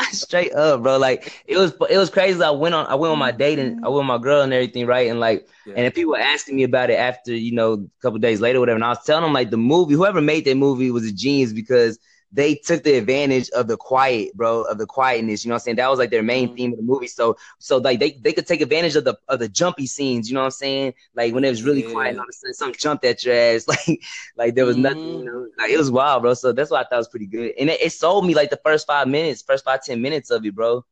straight 0.11 0.53
up, 0.53 0.83
bro. 0.83 0.97
Like 0.97 1.43
it 1.45 1.57
was, 1.57 1.73
it 1.89 1.97
was 1.97 2.09
crazy. 2.09 2.41
I 2.41 2.51
went 2.51 2.75
on, 2.75 2.85
I 2.87 2.95
went 2.95 3.11
on 3.11 3.19
my 3.19 3.31
date 3.31 3.59
and 3.59 3.83
I 3.85 3.89
went 3.89 3.99
with 3.99 4.07
my 4.07 4.17
girl 4.17 4.41
and 4.41 4.53
everything, 4.53 4.85
right? 4.85 5.09
And 5.09 5.19
like, 5.19 5.47
yeah. 5.65 5.73
and 5.77 5.93
people 5.93 6.11
were 6.13 6.19
asking 6.19 6.55
me 6.55 6.63
about 6.63 6.89
it 6.89 6.95
after, 6.99 7.33
you 7.33 7.53
know, 7.53 7.73
a 7.73 8.01
couple 8.01 8.19
days 8.19 8.41
later, 8.41 8.59
whatever. 8.59 8.75
And 8.75 8.83
I 8.83 8.89
was 8.89 9.03
telling 9.03 9.23
them 9.23 9.33
like 9.33 9.49
the 9.49 9.57
movie, 9.57 9.95
whoever 9.95 10.21
made 10.21 10.45
that 10.45 10.55
movie 10.55 10.91
was 10.91 11.05
a 11.05 11.11
genius 11.11 11.53
because 11.53 11.99
they 12.33 12.55
took 12.55 12.83
the 12.83 12.93
advantage 12.93 13.49
of 13.49 13.67
the 13.67 13.75
quiet, 13.75 14.33
bro, 14.35 14.61
of 14.63 14.77
the 14.77 14.85
quietness. 14.85 15.43
You 15.43 15.49
know 15.49 15.55
what 15.55 15.61
I'm 15.61 15.63
saying? 15.63 15.75
That 15.77 15.89
was 15.89 15.99
like 15.99 16.11
their 16.11 16.23
main 16.23 16.47
mm-hmm. 16.47 16.55
theme 16.55 16.71
of 16.71 16.77
the 16.77 16.83
movie. 16.83 17.07
So, 17.07 17.35
so 17.59 17.77
like 17.77 17.99
they, 17.99 18.11
they 18.11 18.31
could 18.31 18.47
take 18.47 18.61
advantage 18.61 18.95
of 18.95 19.03
the 19.03 19.17
of 19.27 19.39
the 19.39 19.49
jumpy 19.49 19.85
scenes. 19.85 20.29
You 20.29 20.35
know 20.35 20.41
what 20.41 20.45
I'm 20.45 20.51
saying? 20.51 20.93
Like 21.13 21.33
when 21.33 21.43
it 21.43 21.49
was 21.49 21.63
really 21.63 21.83
yeah. 21.83 21.91
quiet, 21.91 22.17
all 22.17 22.23
of 22.23 22.29
a 22.29 22.33
sudden 22.33 22.53
something 22.53 22.79
jumped 22.79 23.05
at 23.05 23.23
your 23.23 23.35
ass. 23.35 23.67
Like, 23.71 24.01
like 24.35 24.55
there 24.55 24.65
was 24.65 24.75
mm-hmm. 24.75 24.83
nothing. 24.83 25.19
You 25.19 25.25
know? 25.25 25.47
Like 25.57 25.71
it 25.71 25.77
was 25.77 25.91
wild, 25.91 26.23
bro. 26.23 26.33
So 26.33 26.51
that's 26.51 26.71
why 26.71 26.81
I 26.81 26.83
thought 26.83 26.93
it 26.93 26.97
was 26.97 27.07
pretty 27.09 27.27
good. 27.27 27.53
And 27.59 27.69
it, 27.69 27.81
it, 27.81 27.91
sold 27.91 28.25
me 28.25 28.33
like 28.33 28.49
the 28.49 28.59
first 28.63 28.87
five 28.87 29.07
minutes, 29.07 29.41
first 29.41 29.65
five 29.65 29.83
ten 29.83 30.01
minutes 30.01 30.29
of 30.29 30.45
it, 30.45 30.55
bro. 30.55 30.85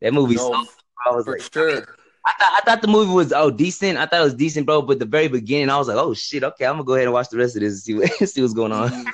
That 0.00 0.12
movie. 0.12 0.36
No, 0.36 0.52
sold, 0.52 0.68
I 1.06 1.10
was 1.10 1.26
like, 1.26 1.42
sure. 1.52 1.96
I 2.26 2.32
thought 2.38 2.52
I 2.52 2.60
thought 2.64 2.82
the 2.82 2.88
movie 2.88 3.12
was 3.12 3.32
oh 3.32 3.50
decent. 3.50 3.98
I 3.98 4.06
thought 4.06 4.20
it 4.20 4.24
was 4.24 4.34
decent, 4.34 4.66
bro. 4.66 4.82
But 4.82 4.98
the 4.98 5.06
very 5.06 5.28
beginning, 5.28 5.70
I 5.70 5.78
was 5.78 5.88
like, 5.88 5.96
oh 5.96 6.14
shit, 6.14 6.44
okay, 6.44 6.66
I'm 6.66 6.74
gonna 6.74 6.84
go 6.84 6.94
ahead 6.94 7.04
and 7.04 7.12
watch 7.12 7.28
the 7.28 7.38
rest 7.38 7.56
of 7.56 7.60
this 7.60 7.72
and 7.72 7.82
see 7.82 7.94
what 7.94 8.10
see 8.28 8.40
what's 8.40 8.54
going 8.54 8.72
on. 8.72 9.06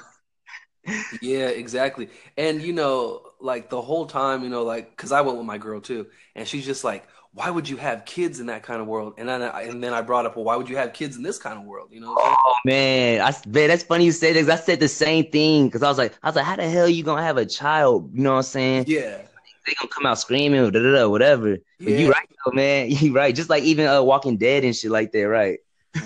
Yeah, 1.20 1.48
exactly. 1.48 2.08
And 2.36 2.62
you 2.62 2.72
know, 2.72 3.22
like 3.40 3.70
the 3.70 3.80
whole 3.80 4.06
time, 4.06 4.42
you 4.42 4.48
know, 4.48 4.64
like 4.64 4.90
because 4.90 5.12
I 5.12 5.20
went 5.20 5.38
with 5.38 5.46
my 5.46 5.58
girl 5.58 5.80
too, 5.80 6.06
and 6.34 6.46
she's 6.46 6.64
just 6.64 6.84
like, 6.84 7.06
"Why 7.32 7.50
would 7.50 7.68
you 7.68 7.76
have 7.76 8.04
kids 8.04 8.40
in 8.40 8.46
that 8.46 8.62
kind 8.62 8.80
of 8.80 8.86
world?" 8.86 9.14
And 9.18 9.28
then, 9.28 9.42
I, 9.42 9.62
and 9.62 9.82
then 9.82 9.92
I 9.92 10.02
brought 10.02 10.26
up, 10.26 10.36
"Well, 10.36 10.44
why 10.44 10.56
would 10.56 10.68
you 10.68 10.76
have 10.76 10.92
kids 10.92 11.16
in 11.16 11.22
this 11.22 11.38
kind 11.38 11.58
of 11.58 11.64
world?" 11.64 11.88
You 11.92 12.00
know? 12.00 12.14
Oh 12.18 12.54
man, 12.64 13.20
I 13.20 13.34
man, 13.46 13.68
that's 13.68 13.82
funny 13.82 14.04
you 14.04 14.12
say 14.12 14.32
this. 14.32 14.48
I 14.48 14.56
said 14.56 14.80
the 14.80 14.88
same 14.88 15.30
thing 15.30 15.66
because 15.66 15.82
I 15.82 15.88
was 15.88 15.98
like, 15.98 16.18
I 16.22 16.28
was 16.28 16.36
like, 16.36 16.44
"How 16.44 16.56
the 16.56 16.68
hell 16.68 16.88
you 16.88 17.02
gonna 17.02 17.22
have 17.22 17.36
a 17.36 17.46
child?" 17.46 18.10
You 18.14 18.22
know 18.22 18.32
what 18.32 18.38
I'm 18.38 18.42
saying? 18.44 18.84
Yeah. 18.88 19.22
They 19.66 19.74
gonna 19.74 19.90
come 19.90 20.06
out 20.06 20.18
screaming, 20.18 20.70
da, 20.70 20.80
da, 20.80 20.92
da, 20.92 21.08
whatever. 21.08 21.50
Yeah. 21.50 21.58
But 21.78 21.92
you 21.92 22.10
right 22.10 22.28
though, 22.44 22.52
man. 22.52 22.90
You 22.90 23.12
right. 23.14 23.34
Just 23.34 23.50
like 23.50 23.62
even 23.62 23.86
uh, 23.86 24.02
Walking 24.02 24.36
Dead 24.36 24.64
and 24.64 24.74
shit 24.74 24.90
like 24.90 25.12
that, 25.12 25.28
right? 25.28 25.58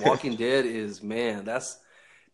Walking 0.02 0.34
Dead 0.34 0.66
is 0.66 1.02
man. 1.02 1.44
That's 1.44 1.78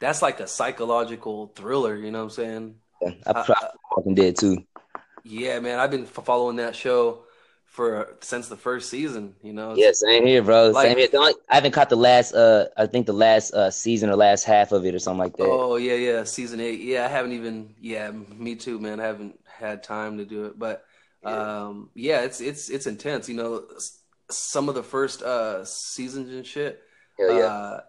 that's 0.00 0.22
like 0.22 0.40
a 0.40 0.46
psychological 0.46 1.52
thriller. 1.54 1.94
You 1.96 2.10
know 2.10 2.18
what 2.18 2.24
I'm 2.24 2.30
saying? 2.30 2.74
Yeah, 3.00 3.12
I, 3.26 3.30
I, 3.32 3.68
Walking 3.92 4.14
Dead 4.14 4.36
too. 4.36 4.64
Yeah, 5.22 5.60
man, 5.60 5.78
I've 5.78 5.90
been 5.90 6.06
following 6.06 6.56
that 6.56 6.74
show 6.74 7.24
for 7.66 8.16
since 8.20 8.48
the 8.48 8.56
first 8.56 8.90
season. 8.90 9.34
You 9.42 9.52
know. 9.52 9.74
Yeah, 9.76 9.92
same 9.92 10.26
here, 10.26 10.42
bro. 10.42 10.70
Like, 10.70 10.88
same 10.88 10.98
here. 10.98 11.08
Only, 11.14 11.34
I 11.48 11.54
haven't 11.54 11.72
caught 11.72 11.90
the 11.90 11.96
last. 11.96 12.34
Uh, 12.34 12.66
I 12.76 12.86
think 12.86 13.06
the 13.06 13.12
last 13.12 13.52
uh 13.52 13.70
season 13.70 14.10
or 14.10 14.16
last 14.16 14.44
half 14.44 14.72
of 14.72 14.84
it 14.84 14.94
or 14.94 14.98
something 14.98 15.20
like 15.20 15.36
that. 15.36 15.44
Oh 15.44 15.76
yeah, 15.76 15.94
yeah, 15.94 16.24
season 16.24 16.60
eight. 16.60 16.80
Yeah, 16.80 17.04
I 17.04 17.08
haven't 17.08 17.32
even. 17.32 17.74
Yeah, 17.80 18.10
me 18.10 18.56
too, 18.56 18.80
man. 18.80 18.98
I 18.98 19.04
haven't 19.04 19.38
had 19.46 19.82
time 19.82 20.18
to 20.18 20.24
do 20.24 20.46
it, 20.46 20.58
but 20.58 20.84
um, 21.22 21.90
yeah, 21.94 22.22
it's 22.22 22.40
it's 22.40 22.70
it's 22.70 22.86
intense. 22.86 23.28
You 23.28 23.36
know, 23.36 23.64
some 24.30 24.68
of 24.68 24.74
the 24.74 24.82
first 24.82 25.22
uh 25.22 25.64
seasons 25.64 26.30
and 26.30 26.46
shit. 26.46 26.82
Hell 27.18 27.36
yeah. 27.36 27.44
Uh, 27.44 27.80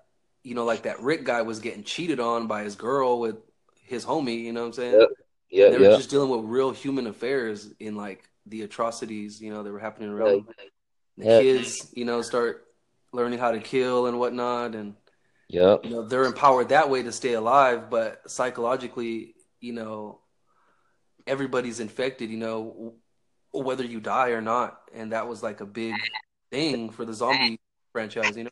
you 0.44 0.56
know, 0.56 0.66
like 0.66 0.84
that 0.84 1.02
Rick 1.02 1.24
guy 1.24 1.42
was 1.42 1.60
getting 1.60 1.84
cheated 1.84 2.20
on 2.20 2.48
by 2.48 2.64
his 2.64 2.76
girl 2.76 3.20
with 3.20 3.38
his 3.84 4.06
homie. 4.06 4.44
You 4.44 4.54
know 4.54 4.62
what 4.62 4.68
I'm 4.68 4.74
saying? 4.74 5.00
Yep. 5.00 5.10
Yeah, 5.50 5.70
they 5.70 5.78
were 5.78 5.98
just 5.98 6.10
dealing 6.10 6.30
with 6.30 6.50
real 6.50 6.72
human 6.72 7.08
affairs 7.08 7.70
in 7.80 7.96
like 7.96 8.24
the 8.46 8.62
atrocities, 8.62 9.42
you 9.42 9.54
know, 9.54 9.64
that 9.64 9.72
were 9.72 9.80
happening 9.80 10.10
around. 10.10 10.46
Yeah. 11.18 11.38
The 11.38 11.44
kids, 11.44 11.92
you 11.94 12.06
know, 12.06 12.22
start 12.22 12.66
learning 13.12 13.40
how 13.40 13.52
to 13.52 13.60
kill 13.60 14.08
and 14.08 14.18
whatnot, 14.18 14.76
and 14.76 14.96
Yep. 15.50 15.84
you 15.84 15.90
know 15.90 16.04
they're 16.04 16.24
empowered 16.24 16.70
that 16.70 16.90
way 16.90 17.04
to 17.04 17.12
stay 17.12 17.34
alive. 17.34 17.90
But 17.90 18.22
psychologically, 18.32 19.36
you 19.60 19.74
know, 19.74 20.22
everybody's 21.28 21.82
infected. 21.82 22.30
You 22.30 22.38
know, 22.38 22.94
whether 23.52 23.84
you 23.84 24.00
die 24.00 24.30
or 24.30 24.42
not, 24.42 24.80
and 24.94 25.12
that 25.12 25.28
was 25.28 25.44
like 25.44 25.60
a 25.60 25.66
big 25.66 25.94
thing 26.50 26.90
for 26.90 27.04
the 27.04 27.14
zombie 27.14 27.60
franchise. 27.92 28.38
You 28.38 28.46
know. 28.46 28.50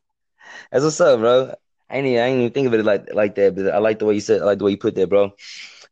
That's 0.71 0.83
what's 0.83 0.99
up, 0.99 1.19
bro. 1.19 1.53
I 1.89 1.97
ain't 1.97 2.07
even, 2.07 2.19
I 2.19 2.27
ain't 2.27 2.39
even 2.41 2.53
think 2.53 2.67
of 2.67 2.73
it 2.73 2.83
like 2.85 3.13
like 3.13 3.35
that, 3.35 3.55
but 3.55 3.67
I 3.73 3.79
like 3.79 3.99
the 3.99 4.05
way 4.05 4.13
you 4.15 4.21
said 4.21 4.41
I 4.41 4.45
like 4.45 4.59
the 4.59 4.65
way 4.65 4.71
you 4.71 4.77
put 4.77 4.95
that, 4.95 5.09
bro. 5.09 5.31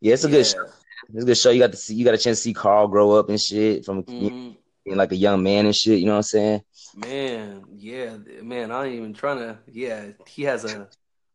Yeah, 0.02 0.14
it's 0.14 0.24
a 0.24 0.30
good 0.30 0.46
show. 0.46 0.66
It's 1.14 1.24
a 1.24 1.26
good 1.26 1.38
show. 1.38 1.50
You 1.52 1.60
got 1.60 1.72
to 1.72 1.78
see 1.78 1.96
you 1.96 2.06
got 2.06 2.14
a 2.14 2.18
chance 2.18 2.38
to 2.40 2.44
see 2.44 2.54
Carl 2.54 2.88
grow 2.88 3.12
up 3.12 3.30
and 3.30 3.40
shit 3.40 3.86
from 3.86 4.04
hmm 4.04 4.52
being 4.86 4.98
like 4.98 5.12
a 5.12 5.16
young 5.16 5.44
man 5.44 5.66
and 5.66 5.76
shit, 5.76 6.00
you 6.00 6.06
know 6.06 6.14
what 6.14 6.18
I'm 6.18 6.24
saying? 6.24 6.62
Man, 6.96 7.66
yeah, 7.76 8.18
man, 8.42 8.72
I 8.72 8.86
ain't 8.86 8.96
even 8.96 9.14
trying 9.14 9.40
to. 9.40 9.60
Yeah, 9.68 10.08
he 10.26 10.44
has 10.44 10.66
a 10.66 10.88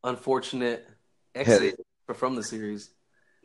unfortunate 0.05 0.89
exit 1.35 1.77
from 2.15 2.35
the 2.35 2.43
series. 2.43 2.91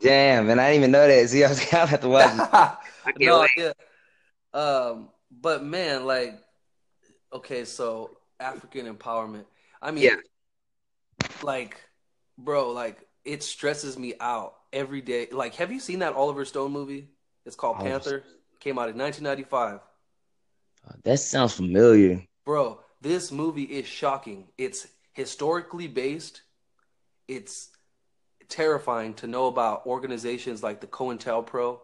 Damn, 0.02 0.48
man, 0.48 0.60
I 0.60 0.70
didn't 0.72 0.82
even 0.84 0.92
know 0.92 1.08
that. 1.08 1.30
See, 1.30 1.44
I 1.46 1.50
was 1.50 1.60
gonna 1.66 1.88
have 1.88 2.02
to 2.02 2.10
watch 2.10 2.32
it. 2.34 2.50
I 2.54 2.78
can't 3.20 3.20
No, 3.20 3.42
wait. 3.42 3.50
yeah. 3.58 3.72
Um, 4.54 5.10
but 5.32 5.64
man, 5.64 6.06
like, 6.06 6.40
okay, 7.34 7.66
so 7.66 8.18
African 8.40 8.94
empowerment. 8.94 9.46
I 9.82 9.92
mean, 9.92 10.04
Yeah. 10.04 10.16
Like, 11.43 11.81
bro, 12.38 12.72
like, 12.72 13.00
it 13.25 13.43
stresses 13.43 13.98
me 13.98 14.13
out 14.19 14.55
every 14.72 15.01
day. 15.01 15.27
Like, 15.31 15.55
have 15.55 15.72
you 15.72 15.79
seen 15.79 16.00
that 16.00 16.13
Oliver 16.13 16.46
Stone 16.46 16.72
movie? 16.72 17.10
It's 17.46 17.55
called 17.55 17.77
Oliver 17.77 17.89
Panther. 17.89 18.24
Came 18.60 18.79
out 18.79 18.89
in 18.89 18.98
1995. 18.98 19.79
That 21.03 21.19
sounds 21.19 21.53
familiar. 21.53 22.24
Bro, 22.46 22.79
this 23.01 23.31
movie 23.31 23.63
is 23.63 23.86
shocking. 23.86 24.48
It's 24.57 24.88
historically 25.13 25.88
based. 25.88 26.41
It's 27.27 27.69
terrifying 28.50 29.13
to 29.15 29.27
know 29.27 29.48
about 29.48 29.86
organizations 29.86 30.63
like 30.63 30.79
the 30.79 30.88
COINTELPRO 30.88 31.79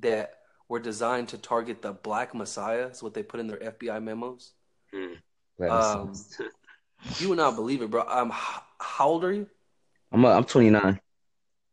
that 0.00 0.34
were 0.68 0.80
designed 0.80 1.28
to 1.28 1.38
target 1.38 1.82
the 1.82 1.92
Black 1.92 2.34
Messiah. 2.34 2.88
Is 2.88 3.02
what 3.02 3.14
they 3.14 3.22
put 3.22 3.40
in 3.40 3.46
their 3.46 3.58
FBI 3.58 4.02
memos. 4.02 4.52
Um, 5.70 6.12
You 7.18 7.28
would 7.28 7.38
not 7.38 7.56
believe 7.56 7.82
it, 7.82 7.90
bro. 7.90 8.02
H- 8.02 8.32
how 8.82 9.08
old 9.08 9.24
are 9.24 9.32
you? 9.32 9.48
I'm 10.10 10.24
uh, 10.24 10.30
I'm 10.30 10.44
29. 10.44 11.00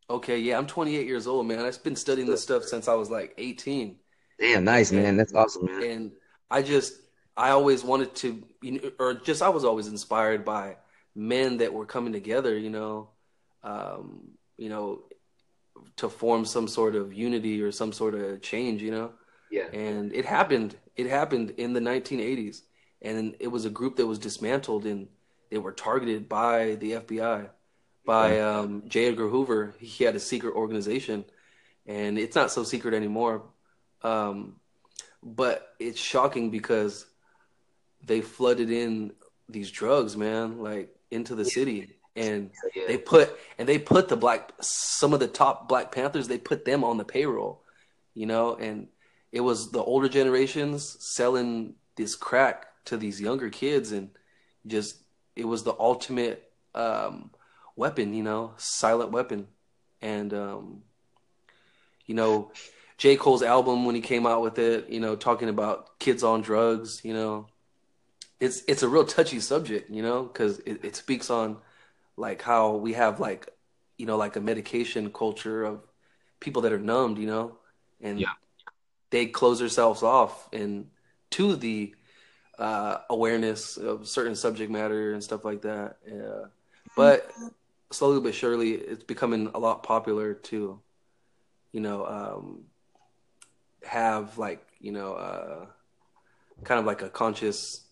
Okay, 0.09 0.39
yeah, 0.39 0.57
I'm 0.57 0.65
28 0.65 1.05
years 1.05 1.27
old, 1.27 1.45
man. 1.45 1.59
I've 1.59 1.83
been 1.83 1.95
studying 1.95 2.27
this 2.27 2.41
stuff 2.41 2.63
since 2.63 2.87
I 2.87 2.95
was 2.95 3.11
like 3.11 3.33
18. 3.37 3.97
Damn, 4.39 4.63
nice, 4.63 4.91
man. 4.91 5.17
That's 5.17 5.33
awesome, 5.33 5.65
man. 5.65 5.83
And 5.83 6.11
I 6.49 6.63
just, 6.63 6.93
I 7.37 7.51
always 7.51 7.83
wanted 7.83 8.15
to, 8.15 8.43
you 8.61 8.71
know, 8.71 8.91
or 8.97 9.13
just 9.13 9.41
I 9.41 9.49
was 9.49 9.65
always 9.65 9.87
inspired 9.87 10.43
by 10.43 10.77
men 11.13 11.57
that 11.57 11.73
were 11.73 11.85
coming 11.85 12.13
together, 12.13 12.57
you 12.57 12.71
know, 12.71 13.09
um, 13.63 14.31
you 14.57 14.69
know, 14.69 15.03
to 15.97 16.09
form 16.09 16.45
some 16.45 16.67
sort 16.67 16.95
of 16.95 17.13
unity 17.13 17.61
or 17.61 17.71
some 17.71 17.91
sort 17.91 18.15
of 18.15 18.41
change, 18.41 18.81
you 18.81 18.91
know. 18.91 19.11
Yeah. 19.51 19.67
And 19.73 20.11
it 20.13 20.25
happened. 20.25 20.75
It 20.95 21.07
happened 21.07 21.51
in 21.57 21.73
the 21.73 21.79
1980s, 21.79 22.61
and 23.01 23.35
it 23.39 23.47
was 23.47 23.65
a 23.65 23.69
group 23.69 23.97
that 23.97 24.07
was 24.07 24.17
dismantled, 24.17 24.85
and 24.85 25.07
they 25.50 25.58
were 25.58 25.72
targeted 25.72 26.29
by 26.29 26.75
the 26.75 26.94
FBI, 26.94 27.50
by 28.06 28.39
um, 28.39 28.84
J. 28.88 29.08
Edgar 29.08 29.27
Hoover. 29.27 29.74
He 29.79 30.03
had 30.03 30.15
a 30.15 30.20
secret 30.20 30.56
organization, 30.56 31.25
and 31.86 32.18
it's 32.18 32.36
not 32.36 32.51
so 32.51 32.63
secret 32.63 32.94
anymore. 32.94 33.44
Um, 34.01 34.56
but 35.22 35.74
it's 35.79 36.00
shocking 36.00 36.50
because 36.50 37.06
they 38.06 38.22
flooded 38.22 38.72
in 38.72 39.13
these 39.50 39.72
drugs, 39.72 40.15
man, 40.15 40.60
like 40.60 40.96
into 41.12 41.36
the 41.36 41.46
city, 41.46 41.96
and 42.15 42.51
they 42.88 42.98
put 42.98 43.38
and 43.58 43.68
they 43.68 43.79
put 43.79 44.08
the 44.08 44.18
black 44.18 44.53
some 44.62 45.13
of 45.13 45.20
the 45.20 45.27
top 45.27 45.68
Black 45.68 45.91
Panthers. 45.91 46.27
They 46.27 46.38
put 46.38 46.65
them 46.65 46.84
on 46.84 46.98
the 46.98 47.06
payroll, 47.06 47.63
you 48.13 48.25
know, 48.25 48.56
and 48.56 48.88
it 49.32 49.41
was 49.41 49.72
the 49.72 49.84
older 49.84 50.10
generations 50.10 50.98
selling 51.00 51.75
this 51.96 52.15
crack 52.15 52.68
to 52.86 52.98
these 52.98 53.20
younger 53.20 53.50
kids, 53.50 53.91
and 53.91 54.10
just 54.65 54.98
it 55.36 55.45
was 55.45 55.63
the 55.63 55.75
ultimate 55.79 56.51
um, 56.75 57.31
weapon, 57.75 58.13
you 58.13 58.24
know, 58.24 58.53
silent 58.57 59.12
weapon, 59.12 59.48
and 60.01 60.33
um, 60.33 60.83
you 62.05 62.15
know, 62.15 62.51
J. 62.98 63.15
Cole's 63.15 63.43
album 63.43 63.86
when 63.86 63.95
he 63.95 64.01
came 64.01 64.25
out 64.25 64.41
with 64.41 64.57
it, 64.59 64.89
you 64.89 65.00
know, 65.00 65.15
talking 65.15 65.50
about 65.50 66.00
kids 66.00 66.24
on 66.24 66.41
drugs, 66.41 67.01
you 67.03 67.13
know, 67.13 67.48
it's 68.39 68.63
it's 68.67 68.83
a 68.83 68.89
real 68.89 69.05
touchy 69.05 69.39
subject, 69.39 69.89
you 69.89 70.01
know, 70.01 70.24
because 70.24 70.59
it, 70.59 70.83
it 70.83 70.95
speaks 70.95 71.29
on 71.29 71.57
like 72.17 72.41
how 72.41 72.75
we 72.75 72.93
have 72.93 73.19
like, 73.19 73.50
you 73.98 74.05
know, 74.05 74.17
like 74.17 74.36
a 74.36 74.41
medication 74.41 75.12
culture 75.12 75.63
of 75.63 75.81
people 76.39 76.62
that 76.63 76.74
are 76.74 76.79
numbed, 76.79 77.17
you 77.17 77.27
know, 77.27 77.57
and 78.01 78.19
Yeah. 78.19 78.33
they 79.12 79.25
close 79.27 79.59
themselves 79.59 80.03
off 80.03 80.50
and 80.53 80.89
to 81.31 81.55
the 81.55 81.93
uh, 82.59 82.99
awareness 83.09 83.77
of 83.77 84.07
certain 84.07 84.35
subject 84.35 84.69
matter 84.71 85.13
and 85.13 85.23
stuff 85.23 85.45
like 85.45 85.61
that. 85.61 85.97
Yeah. 86.07 86.45
But 86.95 87.31
slowly 87.91 88.19
but 88.19 88.35
surely, 88.35 88.73
it's 88.73 89.03
becoming 89.03 89.49
a 89.53 89.59
lot 89.59 89.83
popular 89.83 90.33
to, 90.33 90.79
you 91.71 91.79
know, 91.79 92.05
um, 92.05 92.63
have 93.83 94.37
like, 94.37 94.65
you 94.79 94.91
know, 94.91 95.13
uh, 95.13 95.65
kind 96.63 96.79
of 96.79 96.85
like 96.85 97.01
a 97.01 97.09
conscious 97.09 97.83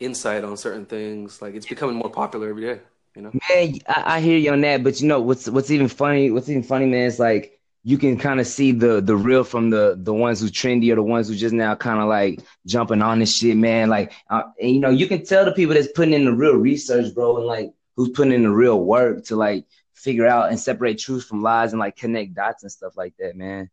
insight 0.00 0.44
on 0.44 0.56
certain 0.56 0.86
things. 0.86 1.42
Like 1.42 1.54
it's 1.54 1.66
becoming 1.66 1.96
more 1.96 2.10
popular 2.10 2.48
every 2.48 2.62
day, 2.62 2.80
you 3.14 3.22
know? 3.22 3.30
Man, 3.48 3.78
I, 3.86 4.16
I 4.16 4.20
hear 4.20 4.38
you 4.38 4.52
on 4.52 4.62
that, 4.62 4.82
but 4.82 5.00
you 5.00 5.08
know 5.08 5.20
what's 5.20 5.48
what's 5.48 5.70
even 5.70 5.88
funny? 5.88 6.30
What's 6.30 6.48
even 6.48 6.62
funny, 6.62 6.86
man, 6.86 7.06
is 7.06 7.18
like 7.18 7.60
you 7.84 7.98
can 7.98 8.16
kind 8.16 8.38
of 8.38 8.46
see 8.46 8.72
the 8.72 9.00
the 9.00 9.16
real 9.16 9.42
from 9.42 9.70
the 9.70 9.98
the 9.98 10.14
ones 10.14 10.40
who 10.40 10.46
trendy 10.46 10.92
or 10.92 10.94
the 10.94 11.02
ones 11.02 11.28
who 11.28 11.34
just 11.34 11.54
now 11.54 11.74
kind 11.74 12.00
of 12.00 12.08
like 12.08 12.40
jumping 12.66 13.02
on 13.02 13.18
this 13.18 13.36
shit, 13.36 13.56
man. 13.56 13.88
Like, 13.88 14.12
uh, 14.30 14.42
and 14.60 14.70
you 14.70 14.80
know, 14.80 14.90
you 14.90 15.06
can 15.06 15.24
tell 15.24 15.44
the 15.44 15.52
people 15.52 15.74
that's 15.74 15.88
putting 15.88 16.14
in 16.14 16.24
the 16.24 16.32
real 16.32 16.54
research, 16.54 17.12
bro, 17.14 17.38
and 17.38 17.46
like 17.46 17.72
who's 17.96 18.10
putting 18.10 18.32
in 18.32 18.44
the 18.44 18.50
real 18.50 18.82
work 18.82 19.24
to 19.26 19.36
like 19.36 19.66
figure 19.94 20.26
out 20.26 20.50
and 20.50 20.60
separate 20.60 20.98
truth 20.98 21.24
from 21.24 21.42
lies 21.42 21.72
and 21.72 21.80
like 21.80 21.96
connect 21.96 22.34
dots 22.34 22.62
and 22.62 22.70
stuff 22.70 22.96
like 22.96 23.14
that, 23.18 23.36
man. 23.36 23.68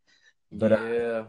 But 0.52 0.72
uh, 0.72 0.76
yeah. 0.82 1.24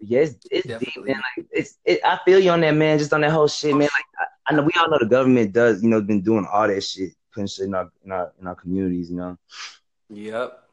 yeah, 0.00 0.20
it's, 0.20 0.36
it's 0.50 0.66
deep, 0.66 1.04
man. 1.04 1.22
Like, 1.36 1.46
it's 1.50 1.78
it, 1.86 2.00
I 2.04 2.18
feel 2.26 2.38
you 2.38 2.50
on 2.50 2.60
that, 2.60 2.74
man. 2.74 2.98
Just 2.98 3.14
on 3.14 3.22
that 3.22 3.30
whole 3.30 3.48
shit, 3.48 3.72
man. 3.72 3.88
Like, 3.92 4.04
I, 4.18 4.52
I 4.52 4.54
know 4.54 4.62
we 4.62 4.72
all 4.78 4.90
know 4.90 4.98
the 5.00 5.06
government 5.06 5.52
does, 5.54 5.82
you 5.82 5.88
know, 5.88 6.02
been 6.02 6.20
doing 6.20 6.46
all 6.52 6.68
that 6.68 6.82
shit, 6.82 7.12
putting 7.32 7.46
shit 7.46 7.64
in 7.64 7.74
our 7.74 7.90
in 8.04 8.12
our 8.12 8.32
in 8.38 8.46
our 8.46 8.54
communities, 8.54 9.10
you 9.10 9.16
know. 9.16 9.38
Yep. 10.10 10.65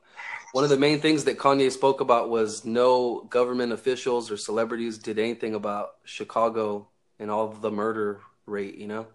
One 0.54 0.64
of 0.64 0.70
the 0.70 0.78
main 0.78 1.00
things 1.00 1.24
that 1.24 1.40
Kanye 1.40 1.72
spoke 1.72 2.00
about 2.00 2.30
was 2.30 2.64
no 2.64 3.22
government 3.22 3.72
officials 3.72 4.30
or 4.30 4.38
celebrities 4.38 5.00
did 5.00 5.18
anything 5.18 5.56
about 5.56 5.96
Chicago 6.04 6.88
and 7.18 7.32
all 7.32 7.48
the 7.48 7.72
murder 7.72 8.20
rate, 8.46 8.76
you 8.76 8.86
know? 8.86 9.08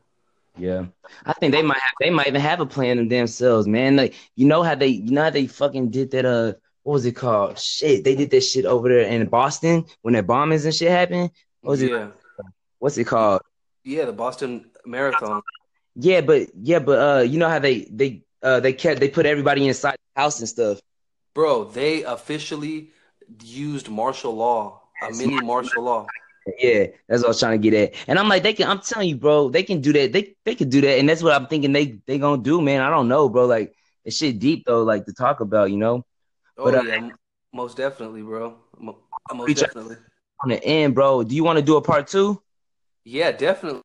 Yeah, 0.56 0.86
I 1.24 1.34
think 1.34 1.52
they 1.52 1.62
might 1.62 1.78
have, 1.78 1.92
they 2.00 2.10
might 2.10 2.26
even 2.26 2.40
have 2.40 2.58
a 2.58 2.66
plan 2.66 2.98
of 2.98 3.08
themselves, 3.08 3.68
man. 3.68 3.94
Like 3.94 4.14
you 4.34 4.46
know 4.46 4.64
how 4.64 4.74
they 4.74 4.88
you 4.88 5.12
know 5.12 5.22
how 5.22 5.30
they 5.30 5.46
fucking 5.46 5.90
did 5.90 6.10
that 6.10 6.24
uh 6.24 6.54
what 6.82 6.94
was 6.94 7.06
it 7.06 7.12
called? 7.12 7.56
Shit, 7.56 8.02
they 8.02 8.16
did 8.16 8.30
that 8.32 8.40
shit 8.40 8.64
over 8.64 8.88
there 8.88 9.02
in 9.02 9.24
Boston 9.28 9.84
when 10.02 10.14
that 10.14 10.26
bombings 10.26 10.64
and 10.64 10.74
shit 10.74 10.90
happened. 10.90 11.30
What 11.60 11.70
was 11.70 11.82
it? 11.82 11.92
Yeah. 11.92 12.08
What's 12.80 12.98
it 12.98 13.04
called? 13.04 13.42
Yeah, 13.84 14.06
the 14.06 14.12
Boston 14.12 14.72
Marathon. 14.84 15.42
Yeah, 15.94 16.20
but 16.20 16.48
yeah, 16.60 16.80
but 16.80 16.98
uh, 16.98 17.22
you 17.22 17.38
know 17.38 17.48
how 17.48 17.60
they 17.60 17.82
they 17.82 18.24
uh 18.42 18.58
they 18.58 18.72
kept 18.72 18.98
they 18.98 19.08
put 19.08 19.24
everybody 19.24 19.68
inside 19.68 19.98
the 20.16 20.20
house 20.20 20.40
and 20.40 20.48
stuff. 20.48 20.80
Bro, 21.38 21.66
they 21.66 22.02
officially 22.02 22.90
used 23.44 23.88
martial 23.88 24.34
law, 24.34 24.82
a 25.00 25.12
mini 25.12 25.40
martial 25.40 25.84
law. 25.84 26.08
Yeah, 26.58 26.86
that's 27.06 27.22
what 27.22 27.26
I 27.26 27.28
was 27.28 27.38
trying 27.38 27.62
to 27.62 27.70
get 27.70 27.74
at. 27.74 27.94
And 28.08 28.18
I'm 28.18 28.28
like, 28.28 28.42
they 28.42 28.52
can. 28.52 28.68
I'm 28.68 28.80
telling 28.80 29.08
you, 29.08 29.14
bro, 29.14 29.48
they 29.48 29.62
can 29.62 29.80
do 29.80 29.92
that. 29.92 30.12
They 30.12 30.34
they 30.44 30.56
can 30.56 30.68
do 30.68 30.80
that, 30.80 30.98
and 30.98 31.08
that's 31.08 31.22
what 31.22 31.32
I'm 31.34 31.46
thinking 31.46 31.72
they 31.72 32.00
they 32.08 32.18
gonna 32.18 32.42
do, 32.42 32.60
man. 32.60 32.80
I 32.80 32.90
don't 32.90 33.06
know, 33.06 33.28
bro. 33.28 33.46
Like, 33.46 33.72
it's 34.04 34.16
shit 34.16 34.40
deep 34.40 34.64
though, 34.66 34.82
like 34.82 35.06
to 35.06 35.12
talk 35.12 35.38
about, 35.38 35.70
you 35.70 35.76
know. 35.76 36.04
Oh 36.56 36.64
But, 36.64 36.74
uh, 36.74 36.82
yeah, 36.82 36.94
m- 36.94 37.14
most 37.52 37.76
definitely, 37.76 38.22
bro. 38.22 38.56
Mo- 38.76 38.98
Most 39.32 39.54
definitely. 39.54 39.96
On 40.42 40.48
the 40.48 40.64
end, 40.64 40.96
bro. 40.96 41.22
Do 41.22 41.36
you 41.36 41.44
want 41.44 41.60
to 41.60 41.64
do 41.64 41.76
a 41.76 41.80
part 41.80 42.08
two? 42.08 42.42
Yeah, 43.04 43.30
definitely. 43.30 43.82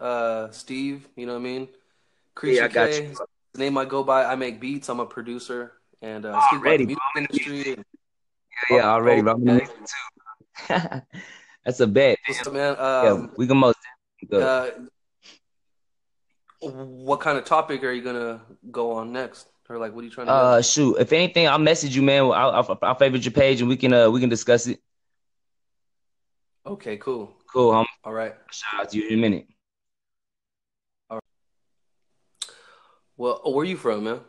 Uh, 0.00 0.50
Steve, 0.50 1.06
you 1.14 1.26
know 1.26 1.34
what 1.34 1.38
I 1.38 1.42
mean? 1.42 1.68
Creature 2.34 2.56
Yeah, 2.56 2.64
I 2.64 2.68
got 2.68 3.00
you. 3.00 3.14
the 3.54 3.60
name 3.60 3.78
I 3.78 3.84
go 3.84 4.02
by. 4.02 4.24
I 4.24 4.34
make 4.34 4.58
beats. 4.58 4.88
I'm 4.88 4.98
a 4.98 5.06
producer 5.06 5.79
and 6.02 6.26
uh, 6.26 6.40
Already, 6.52 6.86
music 6.86 7.02
industry. 7.16 7.74
And, 7.74 7.84
Yeah, 8.70 8.90
already, 8.90 9.22
bro. 9.22 9.34
Okay. 9.34 9.66
That's 11.64 11.80
a 11.80 11.86
bet. 11.86 12.18
What's 12.26 12.46
up, 12.46 12.52
man? 12.52 12.76
Yeah, 12.78 13.10
Um, 13.10 13.30
we 13.36 13.46
can 13.46 13.56
most 13.56 13.78
uh, 14.32 14.70
what 16.60 17.20
kind 17.20 17.38
of 17.38 17.44
topic 17.44 17.82
are 17.84 17.92
you 17.92 18.02
gonna 18.02 18.40
go 18.70 18.92
on 18.92 19.12
next? 19.12 19.48
Or 19.68 19.78
like, 19.78 19.94
what 19.94 20.02
are 20.02 20.04
you 20.04 20.10
trying 20.10 20.26
to 20.26 20.32
Uh, 20.32 20.56
do? 20.58 20.62
shoot. 20.62 20.96
If 20.98 21.12
anything, 21.12 21.46
I'll 21.48 21.58
message 21.58 21.94
you, 21.94 22.02
man. 22.02 22.22
I'll, 22.24 22.32
I'll, 22.50 22.78
I'll 22.82 22.94
favorite 22.96 23.24
your 23.24 23.32
page, 23.32 23.60
and 23.60 23.68
we 23.68 23.76
can 23.76 23.92
uh 23.92 24.10
we 24.10 24.20
can 24.20 24.28
discuss 24.28 24.66
it. 24.66 24.80
Okay, 26.66 26.96
cool. 26.98 27.36
Cool. 27.52 27.72
I'm 27.72 27.86
All 28.04 28.12
right. 28.12 28.34
shout 28.50 28.80
out 28.82 28.90
to 28.90 28.98
you 28.98 29.08
in 29.08 29.14
a 29.14 29.16
minute. 29.16 29.46
All 31.08 31.16
right. 31.16 32.50
Well, 33.16 33.40
where 33.44 33.62
are 33.62 33.64
you 33.64 33.76
from, 33.76 34.04
man? 34.04 34.20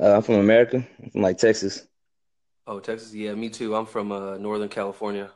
Uh, 0.00 0.16
I'm 0.16 0.22
from 0.22 0.36
America. 0.36 0.86
I'm 1.02 1.10
from 1.10 1.22
like 1.22 1.38
Texas. 1.38 1.86
Oh, 2.66 2.78
Texas. 2.80 3.12
Yeah, 3.14 3.34
me 3.34 3.48
too. 3.50 3.74
I'm 3.74 3.86
from 3.86 4.12
uh, 4.12 4.38
Northern 4.38 4.68
California. 4.68 5.32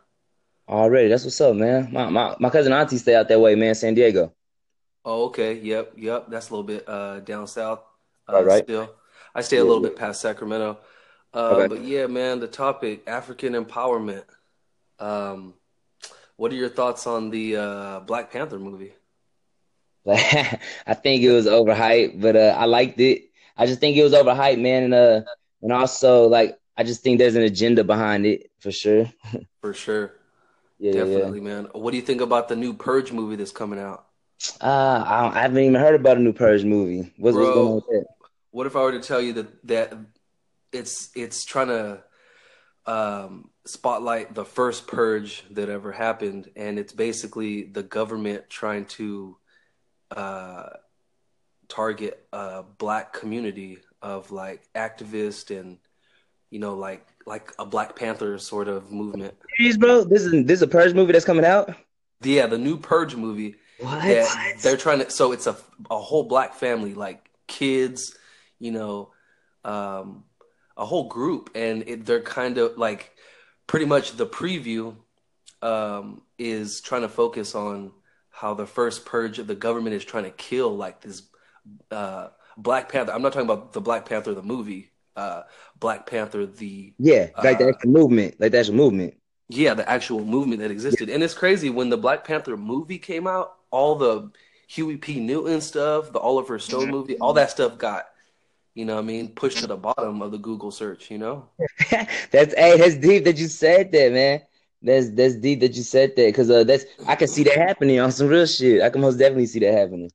Already, 0.68 1.08
that's 1.08 1.24
what's 1.24 1.40
up, 1.42 1.54
man. 1.56 1.92
My 1.92 2.08
my 2.08 2.34
my 2.40 2.48
cousin 2.50 2.72
auntie 2.72 2.96
stay 2.98 3.14
out 3.14 3.28
that 3.28 3.40
way, 3.40 3.54
man, 3.56 3.74
San 3.74 3.92
Diego. 3.94 4.32
Oh, 5.04 5.26
okay. 5.26 5.54
Yep, 5.54 5.94
yep. 5.96 6.26
That's 6.28 6.50
a 6.50 6.52
little 6.52 6.64
bit 6.64 6.88
uh, 6.88 7.20
down 7.20 7.46
south. 7.46 7.80
Uh, 8.28 8.34
All 8.34 8.44
right. 8.44 8.64
Still, 8.64 8.94
I 9.34 9.40
stay 9.42 9.56
a 9.58 9.64
little 9.64 9.82
bit 9.82 9.96
past 9.96 10.20
Sacramento. 10.20 10.78
Uh, 11.32 11.62
Okay. 11.62 11.68
but 11.68 11.80
yeah, 11.82 12.06
man, 12.06 12.40
the 12.40 12.48
topic 12.48 13.04
African 13.06 13.54
empowerment. 13.54 14.24
Um, 14.98 15.54
what 16.36 16.52
are 16.52 16.56
your 16.56 16.68
thoughts 16.70 17.06
on 17.06 17.30
the 17.30 17.56
uh, 17.56 18.00
Black 18.00 18.32
Panther 18.32 18.58
movie? 18.58 18.94
I 20.06 20.94
think 20.94 21.22
it 21.22 21.30
was 21.32 21.46
overhyped, 21.46 22.20
but 22.20 22.36
uh, 22.36 22.54
I 22.58 22.64
liked 22.64 22.98
it. 23.00 23.29
I 23.60 23.66
just 23.66 23.80
think 23.80 23.96
it 23.96 24.02
was 24.02 24.12
overhyped, 24.12 24.60
man, 24.60 24.84
and 24.84 24.94
uh, 24.94 25.20
and 25.62 25.72
also 25.72 26.26
like 26.28 26.58
I 26.76 26.82
just 26.82 27.02
think 27.02 27.18
there's 27.18 27.36
an 27.36 27.42
agenda 27.42 27.84
behind 27.84 28.26
it 28.26 28.50
for 28.60 28.72
sure. 28.72 29.12
For 29.60 29.74
sure, 29.74 30.12
Yeah, 30.78 30.92
yeah, 30.92 31.04
yeah. 31.04 31.04
definitely, 31.04 31.40
man. 31.40 31.68
What 31.72 31.90
do 31.90 31.98
you 31.98 32.02
think 32.02 32.22
about 32.22 32.48
the 32.48 32.56
new 32.56 32.72
Purge 32.72 33.12
movie 33.12 33.36
that's 33.36 33.52
coming 33.52 33.78
out? 33.78 34.06
Uh, 34.58 35.04
I, 35.06 35.38
I 35.38 35.42
haven't 35.42 35.58
even 35.58 35.74
heard 35.74 35.94
about 36.00 36.16
a 36.16 36.20
new 36.20 36.32
Purge 36.32 36.64
movie. 36.64 37.12
What's, 37.18 37.36
what's 37.36 37.50
going 37.50 37.68
on 37.68 37.74
with 37.74 37.86
that? 37.88 38.06
What 38.52 38.66
if 38.66 38.74
I 38.74 38.80
were 38.80 38.92
to 38.92 39.00
tell 39.00 39.20
you 39.20 39.34
that 39.34 39.66
that 39.66 39.94
it's 40.72 41.10
it's 41.14 41.44
trying 41.44 41.68
to 41.68 42.02
um, 42.86 43.50
spotlight 43.66 44.34
the 44.34 44.44
first 44.44 44.86
purge 44.86 45.44
that 45.50 45.68
ever 45.68 45.92
happened, 45.92 46.50
and 46.56 46.78
it's 46.78 46.92
basically 46.92 47.64
the 47.64 47.82
government 47.82 48.48
trying 48.48 48.86
to 48.86 49.36
uh, 50.10 50.70
target 51.70 52.26
a 52.32 52.62
black 52.78 53.14
community 53.14 53.78
of 54.02 54.30
like 54.30 54.62
activists 54.74 55.56
and 55.58 55.78
you 56.50 56.58
know 56.58 56.74
like 56.74 57.06
like 57.26 57.52
a 57.58 57.64
Black 57.64 57.96
Panther 57.96 58.38
sort 58.38 58.68
of 58.68 58.90
movement. 58.90 59.34
Serious, 59.56 59.76
bro? 59.76 60.04
This 60.04 60.22
is 60.24 60.32
this 60.46 60.58
is 60.58 60.62
a 60.62 60.66
Purge 60.68 60.94
movie 60.94 61.12
that's 61.12 61.24
coming 61.24 61.44
out? 61.44 61.74
Yeah, 62.22 62.46
the 62.46 62.58
new 62.58 62.76
Purge 62.76 63.14
movie 63.16 63.56
What? 63.78 64.02
they're 64.62 64.76
trying 64.76 64.98
to 64.98 65.10
so 65.10 65.32
it's 65.32 65.46
a 65.46 65.56
a 65.90 65.98
whole 65.98 66.24
black 66.24 66.54
family 66.54 66.92
like 66.94 67.30
kids 67.46 68.14
you 68.58 68.70
know 68.70 69.10
um 69.64 70.24
a 70.76 70.84
whole 70.84 71.08
group 71.08 71.50
and 71.54 71.84
it, 71.88 72.06
they're 72.06 72.22
kind 72.22 72.58
of 72.58 72.76
like 72.78 73.12
pretty 73.66 73.86
much 73.86 74.16
the 74.16 74.26
preview 74.26 74.94
um 75.62 76.22
is 76.38 76.80
trying 76.80 77.02
to 77.02 77.08
focus 77.08 77.54
on 77.54 77.92
how 78.30 78.54
the 78.54 78.66
first 78.66 79.04
purge 79.04 79.38
of 79.38 79.46
the 79.46 79.54
government 79.54 79.94
is 79.94 80.04
trying 80.04 80.24
to 80.24 80.30
kill 80.30 80.74
like 80.76 81.00
this 81.00 81.22
uh 81.90 82.28
Black 82.56 82.90
Panther 82.90 83.12
I'm 83.12 83.22
not 83.22 83.32
talking 83.32 83.48
about 83.48 83.72
the 83.72 83.80
Black 83.80 84.06
Panther 84.08 84.34
the 84.34 84.42
movie 84.42 84.92
uh 85.16 85.42
Black 85.78 86.06
Panther 86.06 86.46
the 86.46 86.94
Yeah, 86.98 87.30
like 87.42 87.58
the 87.58 87.64
uh 87.64 87.74
actual 87.74 87.90
movement, 87.90 88.36
like 88.40 88.52
the 88.52 88.58
actual 88.58 88.74
movement. 88.74 89.14
yeah, 89.48 89.74
the 89.74 89.88
actual 89.88 90.24
movement 90.24 90.60
that 90.60 90.70
existed. 90.70 91.10
And 91.10 91.22
it's 91.22 91.34
crazy 91.34 91.70
when 91.70 91.90
the 91.90 91.96
Black 91.98 92.24
Panther 92.24 92.56
movie 92.56 92.98
came 92.98 93.26
out, 93.26 93.56
all 93.70 93.96
the 93.96 94.30
Huey 94.68 94.96
P. 94.96 95.18
Newton 95.20 95.60
stuff, 95.60 96.12
the 96.12 96.20
Oliver 96.20 96.58
Stone 96.58 96.90
movie, 96.90 97.16
all 97.18 97.32
that 97.34 97.50
stuff 97.50 97.76
got, 97.78 98.06
you 98.74 98.84
know 98.84 98.96
what 98.96 99.02
I 99.04 99.06
mean, 99.06 99.34
pushed 99.34 99.60
to 99.60 99.66
the 99.68 99.76
bottom 99.76 100.22
of 100.22 100.32
the 100.32 100.38
Google 100.38 100.70
search, 100.70 101.10
you 101.10 101.18
know? 101.18 101.48
That's 102.30 102.54
hey, 102.54 102.76
that's 102.78 102.96
deep 102.96 103.24
that 103.24 103.36
you 103.38 103.48
said 103.48 103.92
that, 103.92 104.12
man. 104.12 104.40
That's 104.82 105.10
that's 105.10 105.36
deep 105.36 105.60
that 105.60 105.74
you 105.74 105.82
said 105.82 106.16
that 106.16 106.26
because 106.26 106.50
uh, 106.50 106.64
that's 106.64 106.84
I 107.06 107.16
can 107.16 107.28
see 107.28 107.44
that 107.44 107.56
happening 107.56 108.00
on 108.00 108.12
some 108.12 108.28
real 108.28 108.46
shit. 108.46 108.82
I 108.82 108.88
can 108.90 109.00
most 109.02 109.16
definitely 109.18 109.46
see 109.46 109.58
that 109.60 109.74
happening. 109.74 110.10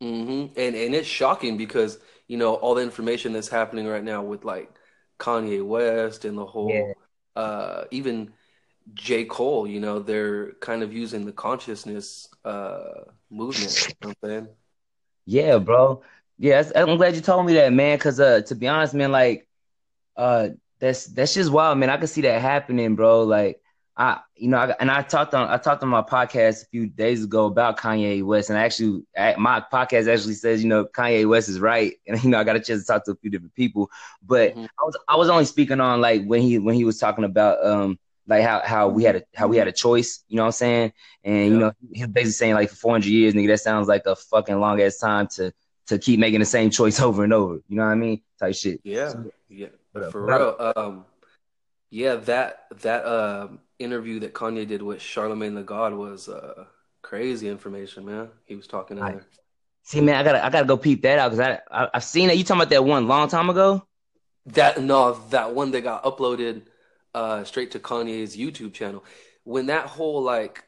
Hmm 0.00 0.46
And 0.56 0.74
and 0.76 0.94
it's 0.94 1.08
shocking 1.08 1.56
because, 1.56 1.98
you 2.28 2.36
know, 2.36 2.54
all 2.54 2.74
the 2.74 2.82
information 2.82 3.32
that's 3.32 3.48
happening 3.48 3.86
right 3.86 4.04
now 4.04 4.22
with 4.22 4.44
like 4.44 4.70
Kanye 5.18 5.64
West 5.66 6.24
and 6.24 6.36
the 6.38 6.46
Yeah. 6.58 6.82
whole 6.84 6.98
uh 7.36 7.84
even 7.90 8.32
J. 8.94 9.24
Cole, 9.26 9.66
you 9.68 9.80
know, 9.80 10.00
they're 10.00 10.52
kind 10.54 10.82
of 10.82 10.92
using 10.94 11.26
the 11.26 11.32
consciousness 11.32 12.28
uh 12.44 13.04
movement, 13.30 13.78
you 13.88 13.94
know 14.02 14.10
what 14.10 14.18
I'm 14.24 14.30
saying? 14.46 14.56
Yeah, 15.24 15.58
bro. 15.58 16.02
Yeah, 16.38 16.62
I'm 16.74 16.96
glad 16.98 17.14
you 17.14 17.20
told 17.22 17.46
me 17.46 17.54
that, 17.54 17.72
man. 17.72 17.96
Because 17.98 18.20
uh, 18.20 18.42
to 18.42 18.54
be 18.54 18.68
honest, 18.68 18.94
man, 18.94 19.10
like 19.12 19.48
uh, 20.16 20.50
that's 20.80 21.06
that's 21.06 21.34
just 21.34 21.52
wild, 21.52 21.78
man. 21.78 21.90
I 21.90 21.96
can 21.98 22.06
see 22.08 22.22
that 22.22 22.42
happening, 22.42 22.96
bro. 22.96 23.24
Like 23.24 23.60
I, 23.96 24.20
you 24.36 24.48
know, 24.48 24.58
I, 24.58 24.74
and 24.78 24.90
I 24.90 25.02
talked 25.02 25.32
on 25.34 25.48
I 25.48 25.56
talked 25.56 25.82
on 25.82 25.88
my 25.88 26.02
podcast 26.02 26.64
a 26.64 26.66
few 26.66 26.86
days 26.86 27.24
ago 27.24 27.46
about 27.46 27.78
Kanye 27.78 28.22
West, 28.22 28.50
and 28.50 28.58
actually, 28.58 29.04
I- 29.16 29.36
my 29.38 29.60
podcast 29.72 30.12
actually 30.12 30.34
says, 30.34 30.62
you 30.62 30.68
know, 30.68 30.84
Kanye 30.84 31.26
West 31.28 31.48
is 31.48 31.60
right, 31.60 31.94
and 32.06 32.22
you 32.22 32.30
know, 32.30 32.38
I 32.38 32.44
got 32.44 32.56
a 32.56 32.60
chance 32.60 32.82
to 32.82 32.86
talk 32.86 33.04
to 33.06 33.12
a 33.12 33.16
few 33.16 33.30
different 33.30 33.54
people, 33.54 33.90
but 34.22 34.52
hmm 34.54 34.66
I 34.78 34.82
was 34.84 34.98
I 35.08 35.16
was 35.16 35.28
only 35.30 35.44
speaking 35.46 35.80
on 35.80 36.00
like 36.00 36.24
when 36.24 36.42
he 36.42 36.58
when 36.58 36.74
he 36.74 36.84
was 36.84 36.98
talking 36.98 37.24
about 37.24 37.64
um 37.64 37.98
like 38.26 38.42
how 38.42 38.60
how 38.64 38.88
we 38.88 39.04
had 39.04 39.16
a 39.16 39.22
how 39.34 39.48
we 39.48 39.56
had 39.56 39.68
a 39.68 39.72
choice, 39.72 40.22
you 40.28 40.36
know 40.36 40.42
what 40.42 40.48
I'm 40.48 40.52
saying? 40.52 40.92
And 41.24 41.52
you 41.52 41.58
know, 41.58 41.72
he 41.92 42.02
was 42.02 42.10
basically 42.12 42.32
saying 42.32 42.54
like 42.54 42.68
for 42.70 42.76
400 42.76 43.08
years, 43.08 43.34
nigga, 43.34 43.48
that 43.48 43.60
sounds 43.60 43.88
like 43.88 44.04
a 44.06 44.14
fucking 44.16 44.58
long 44.60 44.80
ass 44.80 44.98
time 44.98 45.28
to 45.36 45.52
to 45.86 45.98
keep 45.98 46.18
making 46.20 46.40
the 46.40 46.46
same 46.46 46.70
choice 46.70 47.00
over 47.08 47.24
and 47.24 47.32
over. 47.32 47.54
You 47.68 47.76
know 47.76 47.84
what 47.84 47.92
I 47.92 47.94
mean? 47.94 48.20
Type 48.38 48.54
shit. 48.54 48.80
Yeah. 48.82 49.08
So, 49.10 49.30
Yeah. 49.48 49.68
but, 49.94 50.10
For 50.12 50.26
real. 50.26 50.72
Um 50.76 51.06
Yeah, 51.90 52.16
that 52.16 52.66
that 52.82 53.06
um 53.06 53.60
interview 53.78 54.20
that 54.20 54.34
Kanye 54.34 54.66
did 54.66 54.82
with 54.82 55.00
Charlemagne 55.02 55.54
the 55.54 55.62
God 55.62 55.94
was 55.94 56.28
uh 56.28 56.66
crazy 57.02 57.48
information, 57.48 58.04
man. 58.04 58.30
He 58.44 58.56
was 58.56 58.66
talking 58.66 58.98
in 58.98 59.06
I 59.06 59.08
there. 59.08 59.26
see, 59.84 60.00
man, 60.02 60.16
I 60.16 60.24
gotta 60.24 60.44
I 60.44 60.50
gotta 60.50 60.66
go 60.66 60.76
peep 60.78 61.02
that 61.02 61.18
out 61.18 61.32
because 61.32 61.40
I, 61.40 61.60
I 61.84 61.90
I've 61.94 62.04
seen 62.04 62.28
that. 62.28 62.38
You 62.38 62.44
talking 62.44 62.62
about 62.62 62.70
that 62.70 62.84
one 62.84 63.08
long 63.08 63.28
time 63.28 63.50
ago? 63.50 63.86
That 64.46 64.80
no, 64.80 65.12
that 65.30 65.54
one 65.54 65.72
that 65.72 65.82
got 65.82 66.04
uploaded 66.04 66.62
uh 67.14 67.44
straight 67.44 67.72
to 67.72 67.80
Kanye's 67.80 68.36
YouTube 68.36 68.74
channel. 68.74 69.04
When 69.44 69.66
that 69.66 69.86
whole 69.86 70.22
like 70.22 70.64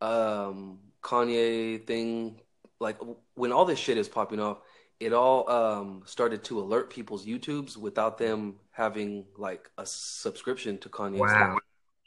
um 0.00 0.80
Kanye 1.02 1.86
thing, 1.86 2.40
like 2.80 2.98
when 3.34 3.52
all 3.52 3.64
this 3.64 3.78
shit 3.78 3.96
is 3.98 4.08
popping 4.08 4.40
off, 4.40 4.58
it 5.00 5.12
all 5.14 5.48
um 5.50 6.02
started 6.06 6.44
to 6.44 6.60
alert 6.60 6.90
people's 6.90 7.24
YouTubes 7.26 7.76
without 7.78 8.18
them 8.18 8.56
having 8.72 9.24
like 9.38 9.70
a 9.78 9.86
subscription 9.86 10.78
to 10.78 10.88
Kanye's 10.90 11.32
Wow. 11.32 11.34
thing. 11.34 11.60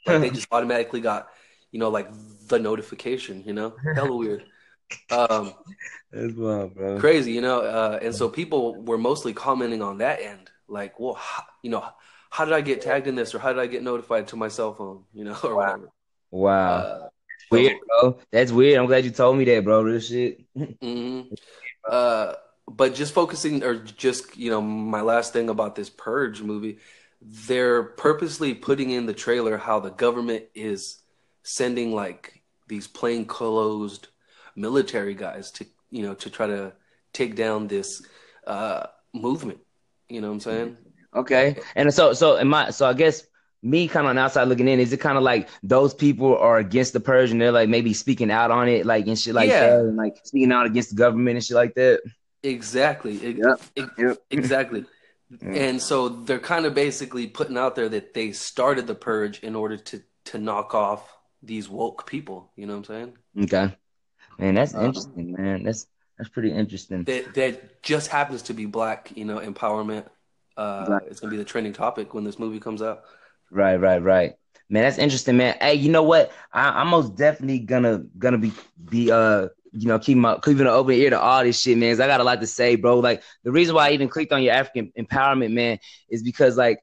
Like 0.08 0.20
they 0.20 0.30
just 0.34 0.48
automatically 0.52 1.00
got, 1.00 1.28
you 1.72 1.78
know, 1.78 1.90
like 1.90 2.08
the 2.48 2.58
notification, 2.58 3.42
you 3.46 3.52
know? 3.52 3.74
Hella 3.94 4.16
weird. 4.16 4.44
Um, 5.10 5.54
That's 6.12 6.34
wild, 6.34 6.74
bro. 6.74 6.98
crazy, 6.98 7.32
you 7.32 7.40
know? 7.40 7.60
Uh, 7.60 7.98
and 8.02 8.14
so 8.14 8.28
people 8.28 8.82
were 8.82 8.98
mostly 8.98 9.32
commenting 9.34 9.82
on 9.82 9.98
that 9.98 10.20
end, 10.22 10.50
like, 10.68 10.98
well, 10.98 11.14
how, 11.14 11.44
you 11.62 11.70
know, 11.70 11.84
how 12.30 12.44
did 12.44 12.54
I 12.54 12.60
get 12.62 12.80
tagged 12.82 13.06
in 13.06 13.14
this 13.14 13.34
or 13.34 13.38
how 13.38 13.52
did 13.52 13.60
I 13.60 13.66
get 13.66 13.82
notified 13.82 14.28
to 14.28 14.36
my 14.36 14.48
cell 14.48 14.74
phone, 14.74 15.04
you 15.12 15.24
know, 15.24 15.36
or 15.44 15.54
Wow. 15.54 15.62
whatever. 15.66 15.88
Wow. 16.30 16.76
Uh, 16.76 17.08
Weird, 17.50 17.76
bro. 17.86 18.18
That's 18.30 18.52
weird. 18.52 18.78
I'm 18.78 18.86
glad 18.86 19.04
you 19.06 19.10
told 19.10 19.38
me 19.38 19.44
that, 19.46 19.64
bro. 19.64 19.80
Real 19.82 20.00
shit. 20.00 20.44
mm-hmm. 20.56 21.32
Uh, 21.88 22.34
but 22.70 22.94
just 22.94 23.14
focusing, 23.14 23.62
or 23.64 23.76
just, 23.76 24.36
you 24.36 24.50
know, 24.50 24.60
my 24.60 25.00
last 25.00 25.32
thing 25.32 25.48
about 25.48 25.74
this 25.74 25.88
Purge 25.88 26.42
movie, 26.42 26.78
they're 27.20 27.82
purposely 27.82 28.54
putting 28.54 28.90
in 28.90 29.06
the 29.06 29.14
trailer 29.14 29.56
how 29.56 29.80
the 29.80 29.90
government 29.90 30.44
is 30.54 31.02
sending 31.42 31.92
like 31.94 32.42
these 32.68 32.86
plainclothes 32.86 34.00
military 34.56 35.14
guys 35.14 35.50
to, 35.52 35.66
you 35.90 36.02
know, 36.02 36.14
to 36.14 36.30
try 36.30 36.46
to 36.46 36.72
take 37.12 37.34
down 37.34 37.66
this 37.66 38.02
uh 38.46 38.86
movement. 39.14 39.58
You 40.08 40.20
know 40.20 40.28
what 40.28 40.34
I'm 40.34 40.40
saying? 40.40 40.76
Okay. 41.14 41.56
And 41.76 41.92
so 41.92 42.12
so 42.12 42.36
am 42.36 42.52
I 42.54 42.70
so 42.70 42.86
I 42.86 42.92
guess 42.92 43.24
me 43.62 43.88
kind 43.88 44.06
of 44.06 44.10
on 44.10 44.18
outside 44.18 44.44
looking 44.44 44.68
in, 44.68 44.78
is 44.78 44.92
it 44.92 45.00
kind 45.00 45.16
of 45.18 45.24
like 45.24 45.48
those 45.64 45.92
people 45.92 46.36
are 46.36 46.58
against 46.58 46.92
the 46.92 47.00
purge 47.00 47.32
and 47.32 47.40
they're 47.40 47.50
like 47.50 47.68
maybe 47.68 47.92
speaking 47.92 48.30
out 48.30 48.50
on 48.52 48.68
it, 48.68 48.86
like 48.86 49.06
and 49.08 49.18
shit 49.18 49.34
like 49.34 49.48
Yeah, 49.48 49.60
that, 49.60 49.80
and 49.80 49.96
like 49.96 50.14
speaking 50.24 50.52
out 50.52 50.66
against 50.66 50.90
the 50.90 50.96
government 50.96 51.36
and 51.36 51.44
shit 51.44 51.56
like 51.56 51.74
that? 51.74 52.00
exactly. 52.42 53.16
Yep. 53.36 53.60
ex- 53.76 53.90
Yep. 53.98 54.16
Exactly. 54.30 54.84
Mm. 55.32 55.56
And 55.56 55.82
so 55.82 56.08
they're 56.08 56.38
kind 56.38 56.64
of 56.66 56.74
basically 56.74 57.26
putting 57.26 57.58
out 57.58 57.74
there 57.76 57.88
that 57.88 58.14
they 58.14 58.32
started 58.32 58.86
the 58.86 58.94
purge 58.94 59.40
in 59.40 59.54
order 59.54 59.76
to 59.76 60.02
to 60.26 60.38
knock 60.38 60.74
off 60.74 61.16
these 61.42 61.68
woke 61.68 62.06
people. 62.06 62.52
You 62.56 62.66
know 62.66 62.74
what 62.74 62.78
I'm 62.78 62.84
saying? 62.84 63.18
Okay. 63.38 63.76
Man, 64.38 64.54
that's 64.54 64.74
Um, 64.74 64.84
interesting, 64.84 65.32
man. 65.32 65.62
That's 65.64 65.86
that's 66.16 66.30
pretty 66.30 66.52
interesting. 66.52 67.06
that 67.06 67.34
that 67.34 67.82
just 67.82 68.08
happens 68.08 68.42
to 68.42 68.54
be 68.54 68.66
black, 68.66 69.12
you 69.16 69.24
know, 69.24 69.38
empowerment. 69.38 70.06
Uh, 70.56 70.86
Right. 70.88 71.02
it's 71.06 71.20
gonna 71.20 71.30
be 71.30 71.36
the 71.36 71.44
trending 71.44 71.72
topic 71.72 72.14
when 72.14 72.24
this 72.24 72.38
movie 72.38 72.60
comes 72.60 72.82
out. 72.82 73.04
Right, 73.50 73.76
right, 73.76 74.02
right. 74.02 74.34
Man, 74.68 74.82
that's 74.82 74.98
interesting, 74.98 75.36
man. 75.38 75.56
Hey, 75.60 75.74
you 75.74 75.90
know 75.90 76.02
what? 76.02 76.30
I, 76.52 76.80
I'm 76.80 76.88
most 76.88 77.16
definitely 77.16 77.60
gonna 77.60 78.04
gonna 78.18 78.36
be 78.38 78.52
be 78.84 79.10
uh 79.10 79.48
you 79.72 79.88
know 79.88 79.98
keep 79.98 80.16
my 80.18 80.36
keeping 80.36 80.62
an 80.62 80.66
open 80.68 80.94
ear 80.94 81.10
to 81.10 81.20
all 81.20 81.42
this 81.44 81.60
shit, 81.60 81.78
man. 81.78 81.92
'cause 81.92 82.00
I 82.00 82.06
got 82.06 82.20
a 82.20 82.24
lot 82.24 82.40
to 82.40 82.46
say, 82.46 82.76
bro. 82.76 82.98
Like 82.98 83.22
the 83.44 83.52
reason 83.52 83.74
why 83.74 83.88
I 83.88 83.92
even 83.92 84.08
clicked 84.08 84.32
on 84.32 84.42
your 84.42 84.54
African 84.54 84.92
empowerment, 84.98 85.52
man, 85.52 85.78
is 86.08 86.22
because 86.22 86.56
like 86.56 86.80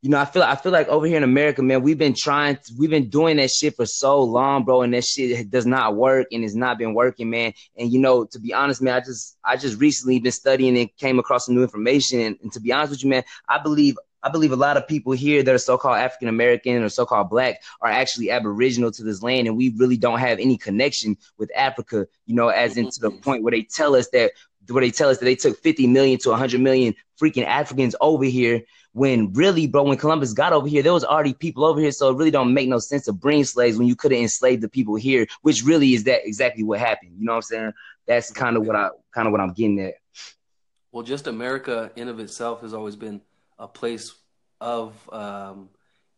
you 0.00 0.10
know, 0.10 0.18
I 0.20 0.26
feel 0.26 0.44
I 0.44 0.54
feel 0.54 0.70
like 0.70 0.86
over 0.88 1.06
here 1.06 1.16
in 1.16 1.24
America, 1.24 1.60
man, 1.60 1.82
we've 1.82 1.98
been 1.98 2.14
trying, 2.14 2.56
we've 2.78 2.88
been 2.90 3.10
doing 3.10 3.36
that 3.38 3.50
shit 3.50 3.74
for 3.74 3.84
so 3.84 4.22
long, 4.22 4.64
bro, 4.64 4.82
and 4.82 4.94
that 4.94 5.04
shit 5.04 5.50
does 5.50 5.66
not 5.66 5.96
work 5.96 6.28
and 6.30 6.44
it's 6.44 6.54
not 6.54 6.78
been 6.78 6.94
working, 6.94 7.30
man. 7.30 7.52
And 7.76 7.92
you 7.92 7.98
know, 7.98 8.24
to 8.26 8.38
be 8.38 8.54
honest, 8.54 8.80
man, 8.80 8.94
I 8.94 9.00
just 9.00 9.36
I 9.44 9.56
just 9.56 9.80
recently 9.80 10.20
been 10.20 10.30
studying 10.30 10.78
and 10.78 10.96
came 10.98 11.18
across 11.18 11.46
some 11.46 11.56
new 11.56 11.62
information. 11.62 12.20
And, 12.20 12.36
and 12.42 12.52
to 12.52 12.60
be 12.60 12.72
honest 12.72 12.90
with 12.90 13.02
you, 13.02 13.10
man, 13.10 13.24
I 13.48 13.58
believe 13.58 13.96
I 14.22 14.30
believe 14.30 14.52
a 14.52 14.56
lot 14.56 14.76
of 14.76 14.88
people 14.88 15.12
here 15.12 15.42
that 15.42 15.54
are 15.54 15.58
so-called 15.58 15.98
African 15.98 16.28
American 16.28 16.82
or 16.82 16.88
so-called 16.88 17.30
black 17.30 17.62
are 17.80 17.90
actually 17.90 18.30
aboriginal 18.30 18.90
to 18.92 19.02
this 19.02 19.22
land, 19.22 19.46
and 19.46 19.56
we 19.56 19.70
really 19.76 19.96
don't 19.96 20.18
have 20.18 20.38
any 20.38 20.56
connection 20.56 21.16
with 21.38 21.50
Africa. 21.56 22.06
You 22.26 22.34
know, 22.34 22.48
as 22.48 22.76
into 22.76 23.00
the 23.00 23.10
mm-hmm. 23.10 23.20
point 23.20 23.42
where 23.42 23.52
they 23.52 23.62
tell 23.62 23.94
us 23.94 24.08
that 24.10 24.32
where 24.68 24.82
they 24.82 24.90
tell 24.90 25.08
us 25.08 25.18
that 25.18 25.24
they 25.24 25.36
took 25.36 25.58
50 25.58 25.86
million 25.86 26.18
to 26.20 26.30
100 26.30 26.60
million 26.60 26.94
freaking 27.20 27.44
Africans 27.44 27.96
over 28.00 28.24
here 28.24 28.62
when 28.92 29.32
really, 29.32 29.66
bro, 29.66 29.84
when 29.84 29.96
Columbus 29.96 30.32
got 30.32 30.52
over 30.52 30.66
here, 30.66 30.82
there 30.82 30.92
was 30.92 31.04
already 31.04 31.32
people 31.32 31.64
over 31.64 31.80
here. 31.80 31.92
So 31.92 32.10
it 32.10 32.16
really 32.16 32.30
don't 32.30 32.52
make 32.52 32.68
no 32.68 32.78
sense 32.78 33.04
to 33.04 33.12
bring 33.12 33.44
slaves 33.44 33.78
when 33.78 33.86
you 33.86 33.96
could 33.96 34.12
have 34.12 34.20
enslaved 34.20 34.62
the 34.62 34.68
people 34.68 34.96
here, 34.96 35.26
which 35.42 35.62
really 35.62 35.94
is 35.94 36.04
that 36.04 36.26
exactly 36.26 36.64
what 36.64 36.80
happened. 36.80 37.12
You 37.18 37.24
know 37.24 37.32
what 37.32 37.36
I'm 37.36 37.42
saying? 37.42 37.72
That's 38.06 38.30
kind 38.30 38.56
of 38.56 38.66
what 38.66 38.76
I 38.76 38.88
kind 39.14 39.26
of 39.26 39.32
what 39.32 39.40
I'm 39.40 39.52
getting 39.52 39.80
at. 39.80 39.94
Well, 40.92 41.02
just 41.02 41.26
America 41.26 41.90
in 41.96 42.08
of 42.08 42.18
itself 42.18 42.62
has 42.62 42.74
always 42.74 42.96
been 42.96 43.20
a 43.58 43.68
place 43.68 44.14
of 44.60 44.94
um, 45.12 45.68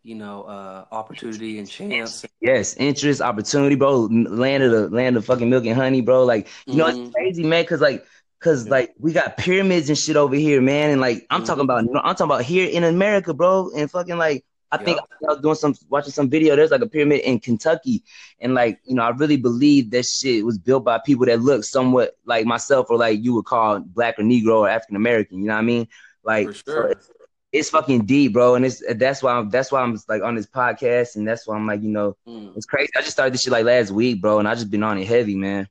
you 0.02 0.14
know, 0.14 0.44
uh, 0.44 0.86
opportunity 0.90 1.58
and 1.58 1.68
chance. 1.68 2.24
Yes, 2.40 2.74
interest, 2.76 3.20
opportunity, 3.20 3.74
bro. 3.74 4.08
Land 4.10 4.62
of 4.62 4.70
the 4.70 4.88
land 4.88 5.16
of 5.16 5.24
fucking 5.26 5.50
milk 5.50 5.66
and 5.66 5.76
honey, 5.76 6.00
bro. 6.00 6.24
Like, 6.24 6.48
you 6.66 6.72
mm-hmm. 6.72 6.78
know, 6.78 6.86
it's 6.86 6.98
mm-hmm. 6.98 7.10
crazy, 7.12 7.44
man. 7.44 7.64
Cause 7.66 7.80
like 7.80 8.04
Cause 8.40 8.68
like 8.68 8.94
we 8.98 9.12
got 9.12 9.36
pyramids 9.36 9.90
and 9.90 9.98
shit 9.98 10.16
over 10.16 10.34
here, 10.34 10.62
man, 10.62 10.88
and 10.88 11.00
like 11.00 11.26
I'm 11.28 11.40
mm-hmm. 11.40 11.46
talking 11.46 11.64
about, 11.64 11.80
I'm 11.80 12.14
talking 12.14 12.24
about 12.24 12.42
here 12.42 12.70
in 12.70 12.84
America, 12.84 13.34
bro, 13.34 13.70
and 13.76 13.90
fucking 13.90 14.16
like 14.16 14.46
I 14.72 14.78
think 14.78 14.98
I 14.98 15.02
was 15.20 15.42
doing 15.42 15.56
some 15.56 15.74
watching 15.90 16.12
some 16.12 16.30
video. 16.30 16.56
There's 16.56 16.70
like 16.70 16.80
a 16.80 16.86
pyramid 16.86 17.20
in 17.20 17.38
Kentucky, 17.38 18.02
and 18.40 18.54
like 18.54 18.80
you 18.84 18.94
know, 18.94 19.02
I 19.02 19.10
really 19.10 19.36
believe 19.36 19.90
that 19.90 20.06
shit 20.06 20.42
was 20.46 20.56
built 20.56 20.84
by 20.84 21.00
people 21.04 21.26
that 21.26 21.42
look 21.42 21.64
somewhat 21.64 22.16
like 22.24 22.46
myself, 22.46 22.86
or 22.88 22.96
like 22.96 23.22
you 23.22 23.34
would 23.34 23.44
call 23.44 23.80
black 23.80 24.18
or 24.18 24.22
Negro 24.22 24.60
or 24.60 24.70
African 24.70 24.96
American. 24.96 25.40
You 25.40 25.48
know 25.48 25.54
what 25.54 25.60
I 25.60 25.62
mean? 25.62 25.88
Like, 26.24 26.46
sure. 26.46 26.94
so 26.98 27.12
it's, 27.52 27.70
fucking 27.70 28.06
deep, 28.06 28.32
bro, 28.32 28.54
and 28.54 28.64
it's 28.64 28.82
that's 28.96 29.22
why 29.22 29.32
I'm 29.32 29.50
that's 29.50 29.72
why 29.72 29.80
I'm 29.80 29.98
like 30.08 30.22
on 30.22 30.34
this 30.34 30.46
podcast, 30.46 31.16
and 31.16 31.26
that's 31.26 31.46
why 31.46 31.56
I'm 31.56 31.66
like 31.66 31.82
you 31.82 31.90
know, 31.90 32.16
mm. 32.26 32.56
it's 32.56 32.66
crazy. 32.66 32.90
I 32.96 33.00
just 33.00 33.12
started 33.12 33.34
this 33.34 33.42
shit 33.42 33.52
like 33.52 33.64
last 33.64 33.90
week, 33.90 34.20
bro, 34.20 34.38
and 34.38 34.48
I 34.48 34.54
just 34.54 34.70
been 34.70 34.82
on 34.82 34.98
it 34.98 35.06
heavy, 35.06 35.36
man. 35.36 35.68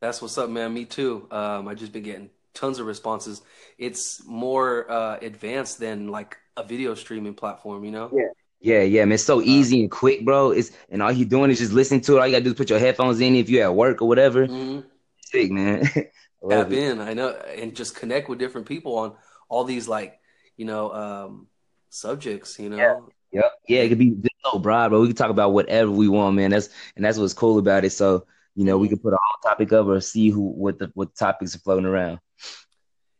That's 0.00 0.20
what's 0.22 0.38
up, 0.38 0.50
man. 0.50 0.72
Me 0.72 0.84
too. 0.84 1.26
Um, 1.30 1.68
I 1.68 1.74
just 1.74 1.92
been 1.92 2.02
getting 2.02 2.30
tons 2.54 2.78
of 2.78 2.86
responses. 2.86 3.42
It's 3.78 4.24
more 4.26 4.90
uh, 4.90 5.18
advanced 5.20 5.78
than 5.78 6.08
like 6.08 6.36
a 6.56 6.64
video 6.64 6.94
streaming 6.94 7.34
platform, 7.34 7.84
you 7.84 7.90
know? 7.90 8.10
Yeah. 8.12 8.28
Yeah, 8.62 8.82
yeah, 8.82 9.06
man. 9.06 9.12
It's 9.12 9.24
so 9.24 9.38
uh, 9.38 9.44
easy 9.44 9.80
and 9.80 9.90
quick, 9.90 10.22
bro. 10.22 10.50
It's 10.50 10.70
and 10.90 11.02
all 11.02 11.10
you 11.10 11.24
doing 11.24 11.50
is 11.50 11.58
just 11.58 11.72
listen 11.72 12.02
to 12.02 12.16
it. 12.16 12.20
All 12.20 12.26
you 12.26 12.32
gotta 12.34 12.44
do 12.44 12.50
is 12.50 12.56
put 12.56 12.68
your 12.68 12.78
headphones 12.78 13.18
in 13.18 13.34
if 13.34 13.48
you're 13.48 13.64
at 13.64 13.74
work 13.74 14.02
or 14.02 14.08
whatever. 14.08 14.46
Mm-hmm. 14.46 14.86
Sick, 15.22 15.50
man. 15.50 15.88
Tap 16.50 16.70
in, 16.70 17.00
I 17.00 17.14
know, 17.14 17.30
and 17.30 17.74
just 17.74 17.96
connect 17.96 18.28
with 18.28 18.38
different 18.38 18.66
people 18.66 18.98
on 18.98 19.14
all 19.48 19.64
these 19.64 19.88
like, 19.88 20.19
you 20.60 20.66
know, 20.66 20.92
um, 20.92 21.46
subjects. 21.88 22.58
You 22.58 22.68
know. 22.68 22.76
Yeah. 22.76 23.00
Yep. 23.32 23.52
Yeah, 23.66 23.80
it 23.80 23.88
could 23.88 23.98
be 23.98 24.16
so 24.44 24.58
broad, 24.58 24.90
but 24.90 25.00
we 25.00 25.06
can 25.06 25.16
talk 25.16 25.30
about 25.30 25.54
whatever 25.54 25.90
we 25.90 26.08
want, 26.08 26.36
man. 26.36 26.50
That's 26.50 26.68
and 26.96 27.04
that's 27.04 27.16
what's 27.16 27.32
cool 27.32 27.58
about 27.58 27.84
it. 27.84 27.90
So 27.90 28.26
you 28.54 28.64
know, 28.64 28.76
we 28.76 28.88
mm-hmm. 28.88 28.96
can 28.96 29.02
put 29.02 29.14
a 29.14 29.18
whole 29.22 29.50
topic 29.50 29.72
up 29.72 29.86
or 29.86 30.00
see 30.00 30.28
who 30.28 30.42
what 30.42 30.78
the 30.78 30.90
what 30.94 31.14
topics 31.14 31.54
are 31.54 31.60
floating 31.60 31.86
around. 31.86 32.20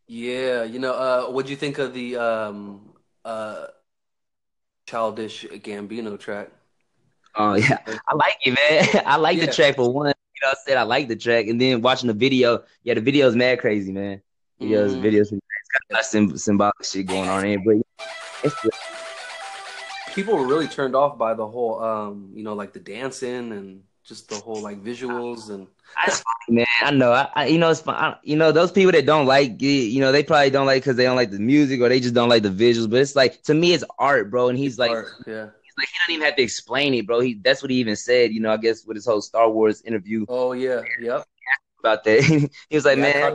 Yeah, 0.06 0.64
you 0.64 0.80
know, 0.80 0.92
uh, 0.92 1.30
what 1.30 1.46
do 1.46 1.52
you 1.52 1.56
think 1.56 1.78
of 1.78 1.94
the 1.94 2.16
um, 2.16 2.92
uh, 3.24 3.68
Childish 4.86 5.46
Gambino 5.46 6.18
track? 6.18 6.50
Oh 7.36 7.54
yeah, 7.54 7.78
I 7.86 8.14
like 8.14 8.36
it, 8.44 8.58
man. 8.58 9.02
I 9.06 9.16
like 9.16 9.38
yeah. 9.38 9.46
the 9.46 9.52
track 9.52 9.76
for 9.76 9.90
one. 9.90 10.08
You 10.34 10.40
know, 10.42 10.50
I 10.50 10.54
said 10.66 10.76
I 10.76 10.82
like 10.82 11.08
the 11.08 11.16
track, 11.16 11.46
and 11.46 11.58
then 11.58 11.80
watching 11.80 12.08
the 12.08 12.14
video, 12.14 12.64
yeah, 12.82 12.94
the 12.94 13.00
video 13.00 13.28
is 13.28 13.36
mad 13.36 13.60
crazy, 13.60 13.92
man. 13.92 14.20
Videos, 14.60 14.90
mm. 14.90 15.00
videos, 15.00 15.32
got 15.90 16.04
symbolic 16.04 16.74
shit 16.82 17.06
going 17.06 17.28
on 17.28 17.44
in, 17.46 17.64
but 17.64 17.76
it's 18.44 18.56
people 20.14 20.36
were 20.36 20.46
really 20.46 20.68
turned 20.68 20.96
off 20.96 21.16
by 21.18 21.34
the 21.34 21.46
whole, 21.46 21.82
um, 21.82 22.30
you 22.34 22.42
know, 22.42 22.54
like 22.54 22.72
the 22.72 22.80
dancing 22.80 23.52
and 23.52 23.82
just 24.04 24.28
the 24.28 24.36
whole 24.36 24.60
like 24.60 24.82
visuals 24.82 25.50
and 25.50 25.66
that's 26.04 26.22
funny, 26.22 26.58
man. 26.58 26.66
I 26.82 26.90
know. 26.90 27.12
I, 27.12 27.28
I, 27.34 27.46
you 27.46 27.58
know 27.58 27.70
it's 27.70 27.80
fun. 27.80 27.94
I, 27.94 28.16
you 28.22 28.36
know 28.36 28.52
those 28.52 28.72
people 28.72 28.92
that 28.92 29.06
don't 29.06 29.26
like 29.26 29.62
it, 29.62 29.66
you 29.66 30.00
know 30.00 30.12
they 30.12 30.22
probably 30.22 30.50
don't 30.50 30.66
like 30.66 30.82
because 30.82 30.96
they 30.96 31.04
don't 31.04 31.16
like 31.16 31.30
the 31.30 31.38
music 31.38 31.80
or 31.80 31.88
they 31.88 32.00
just 32.00 32.14
don't 32.14 32.28
like 32.28 32.42
the 32.42 32.48
visuals. 32.48 32.90
But 32.90 33.00
it's 33.00 33.16
like 33.16 33.42
to 33.42 33.54
me, 33.54 33.72
it's 33.72 33.84
art, 33.98 34.30
bro. 34.30 34.48
And 34.48 34.58
he's 34.58 34.72
it's 34.72 34.78
like, 34.78 34.90
art, 34.90 35.08
yeah. 35.26 35.48
He's 35.62 35.74
like 35.76 35.88
he 35.88 35.98
don't 36.06 36.14
even 36.14 36.24
have 36.24 36.36
to 36.36 36.42
explain 36.42 36.94
it, 36.94 37.06
bro. 37.06 37.20
He 37.20 37.34
that's 37.34 37.62
what 37.62 37.70
he 37.70 37.78
even 37.78 37.96
said. 37.96 38.32
You 38.32 38.40
know, 38.40 38.52
I 38.52 38.56
guess 38.56 38.84
with 38.84 38.96
his 38.96 39.06
whole 39.06 39.20
Star 39.20 39.50
Wars 39.50 39.82
interview. 39.82 40.26
Oh 40.28 40.52
yeah, 40.52 40.82
yep. 41.00 41.24
About 41.80 42.04
that, 42.04 42.22
he 42.68 42.76
was 42.76 42.84
like, 42.84 42.98
yeah, 42.98 43.34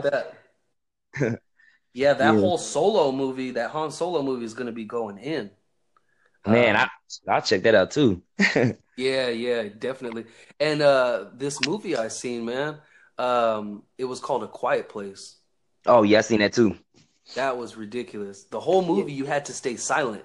man. 1.20 1.38
Yeah, 1.96 2.12
that 2.12 2.34
yeah. 2.34 2.40
whole 2.40 2.58
solo 2.58 3.10
movie, 3.10 3.52
that 3.52 3.70
Han 3.70 3.90
Solo 3.90 4.22
movie, 4.22 4.44
is 4.44 4.52
gonna 4.52 4.70
be 4.70 4.84
going 4.84 5.16
in. 5.16 5.50
Man, 6.46 6.76
um, 6.76 6.82
I 7.28 7.32
I'll 7.32 7.40
check 7.40 7.62
that 7.62 7.74
out 7.74 7.90
too. 7.90 8.22
Yeah, 8.98 9.28
yeah, 9.28 9.64
definitely. 9.78 10.26
And 10.60 10.82
uh 10.82 11.26
this 11.34 11.66
movie 11.66 11.96
I 11.96 12.08
seen, 12.08 12.44
man, 12.44 12.78
um, 13.16 13.82
it 13.96 14.04
was 14.04 14.20
called 14.20 14.42
A 14.42 14.48
Quiet 14.48 14.90
Place. 14.90 15.36
Oh 15.86 16.02
yeah, 16.02 16.18
I 16.18 16.20
seen 16.20 16.40
that 16.40 16.52
too. 16.52 16.76
That 17.34 17.56
was 17.56 17.76
ridiculous. 17.76 18.44
The 18.44 18.60
whole 18.60 18.84
movie 18.84 19.12
you 19.12 19.24
had 19.24 19.46
to 19.46 19.54
stay 19.54 19.76
silent. 19.76 20.24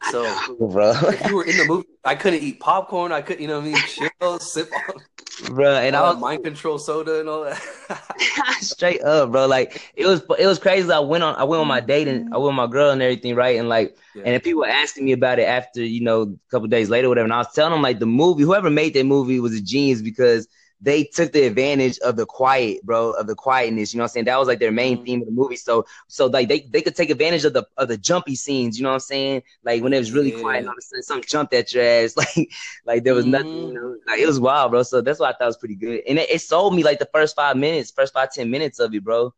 So 0.00 0.22
bro. 0.60 0.92
if 0.92 1.26
you 1.26 1.34
were 1.34 1.44
in 1.44 1.56
the 1.56 1.64
movie, 1.64 1.88
I 2.04 2.14
couldn't 2.14 2.42
eat 2.44 2.60
popcorn. 2.60 3.10
I 3.10 3.22
couldn't, 3.22 3.42
you 3.42 3.48
know 3.48 3.58
what 3.58 3.66
I 3.66 3.72
mean? 3.72 3.82
Chill, 4.20 4.38
sip 4.38 4.72
on 4.72 5.02
bro. 5.46 5.74
And 5.74 5.94
uh, 5.96 6.04
I 6.04 6.10
was 6.10 6.18
mind 6.18 6.44
control 6.44 6.78
soda 6.78 7.20
and 7.20 7.28
all 7.28 7.44
that. 7.44 7.60
straight 8.60 9.02
up, 9.02 9.32
bro. 9.32 9.46
Like 9.46 9.92
it 9.94 10.06
was, 10.06 10.22
it 10.38 10.46
was 10.46 10.58
crazy. 10.58 10.90
I 10.90 10.98
went 10.98 11.24
on, 11.24 11.34
I 11.36 11.44
went 11.44 11.60
on 11.60 11.66
my 11.68 11.80
date 11.80 12.08
and 12.08 12.32
I 12.34 12.38
went 12.38 12.48
with 12.48 12.56
my 12.56 12.66
girl 12.66 12.90
and 12.90 13.02
everything, 13.02 13.34
right? 13.34 13.58
And 13.58 13.68
like, 13.68 13.96
yeah. 14.14 14.22
and 14.26 14.34
if 14.34 14.42
people 14.42 14.60
were 14.60 14.68
asking 14.68 15.04
me 15.04 15.12
about 15.12 15.38
it 15.38 15.44
after, 15.44 15.82
you 15.82 16.00
know, 16.00 16.22
a 16.22 16.50
couple 16.50 16.68
days 16.68 16.90
later, 16.90 17.08
whatever, 17.08 17.24
and 17.24 17.32
I 17.32 17.38
was 17.38 17.52
telling 17.52 17.72
them 17.72 17.82
like 17.82 17.98
the 17.98 18.06
movie, 18.06 18.42
whoever 18.42 18.70
made 18.70 18.94
that 18.94 19.04
movie 19.04 19.40
was 19.40 19.54
a 19.54 19.60
genius 19.60 20.02
because 20.02 20.48
they 20.80 21.02
took 21.04 21.32
the 21.32 21.44
advantage 21.44 21.98
of 22.00 22.16
the 22.16 22.24
quiet, 22.24 22.84
bro, 22.84 23.10
of 23.10 23.26
the 23.26 23.34
quietness. 23.34 23.92
You 23.92 23.98
know 23.98 24.04
what 24.04 24.10
I'm 24.10 24.12
saying? 24.12 24.24
That 24.26 24.38
was 24.38 24.46
like 24.46 24.60
their 24.60 24.70
main 24.70 24.96
mm-hmm. 24.96 25.04
theme 25.04 25.20
of 25.22 25.26
the 25.26 25.32
movie. 25.32 25.56
So, 25.56 25.86
so 26.06 26.26
like 26.26 26.48
they, 26.48 26.60
they 26.60 26.82
could 26.82 26.94
take 26.94 27.10
advantage 27.10 27.44
of 27.44 27.52
the 27.52 27.66
of 27.76 27.88
the 27.88 27.96
jumpy 27.96 28.36
scenes. 28.36 28.78
You 28.78 28.84
know 28.84 28.90
what 28.90 28.94
I'm 28.94 29.00
saying? 29.00 29.42
Like 29.64 29.82
when 29.82 29.92
it 29.92 29.98
was 29.98 30.12
really 30.12 30.32
yeah. 30.32 30.40
quiet, 30.40 30.66
all 30.66 30.72
of 30.72 30.78
a 30.78 30.82
sudden 30.82 31.02
something 31.02 31.28
jumped 31.28 31.54
at 31.54 31.72
your 31.72 31.84
ass. 31.84 32.14
Like, 32.36 32.50
like 32.84 33.04
there 33.04 33.14
was 33.14 33.24
mm-hmm. 33.24 33.32
nothing. 33.32 33.68
You 33.68 33.74
know, 33.74 33.96
like 34.06 34.20
it 34.20 34.26
was 34.26 34.40
wild, 34.40 34.70
bro. 34.70 34.82
So 34.82 35.00
that's 35.00 35.18
why 35.18 35.30
I 35.30 35.32
thought 35.32 35.42
it 35.42 35.46
was 35.46 35.56
pretty 35.56 35.76
good, 35.76 36.02
and 36.08 36.18
it, 36.18 36.30
it 36.30 36.40
sold 36.40 36.74
me 36.74 36.82
like 36.82 36.98
the 36.98 37.08
first 37.12 37.36
five 37.36 37.56
minutes, 37.56 37.90
first 37.90 38.12
five 38.12 38.32
ten 38.32 38.50
minutes 38.50 38.78
of 38.78 38.94
it, 38.94 39.04
bro. 39.04 39.34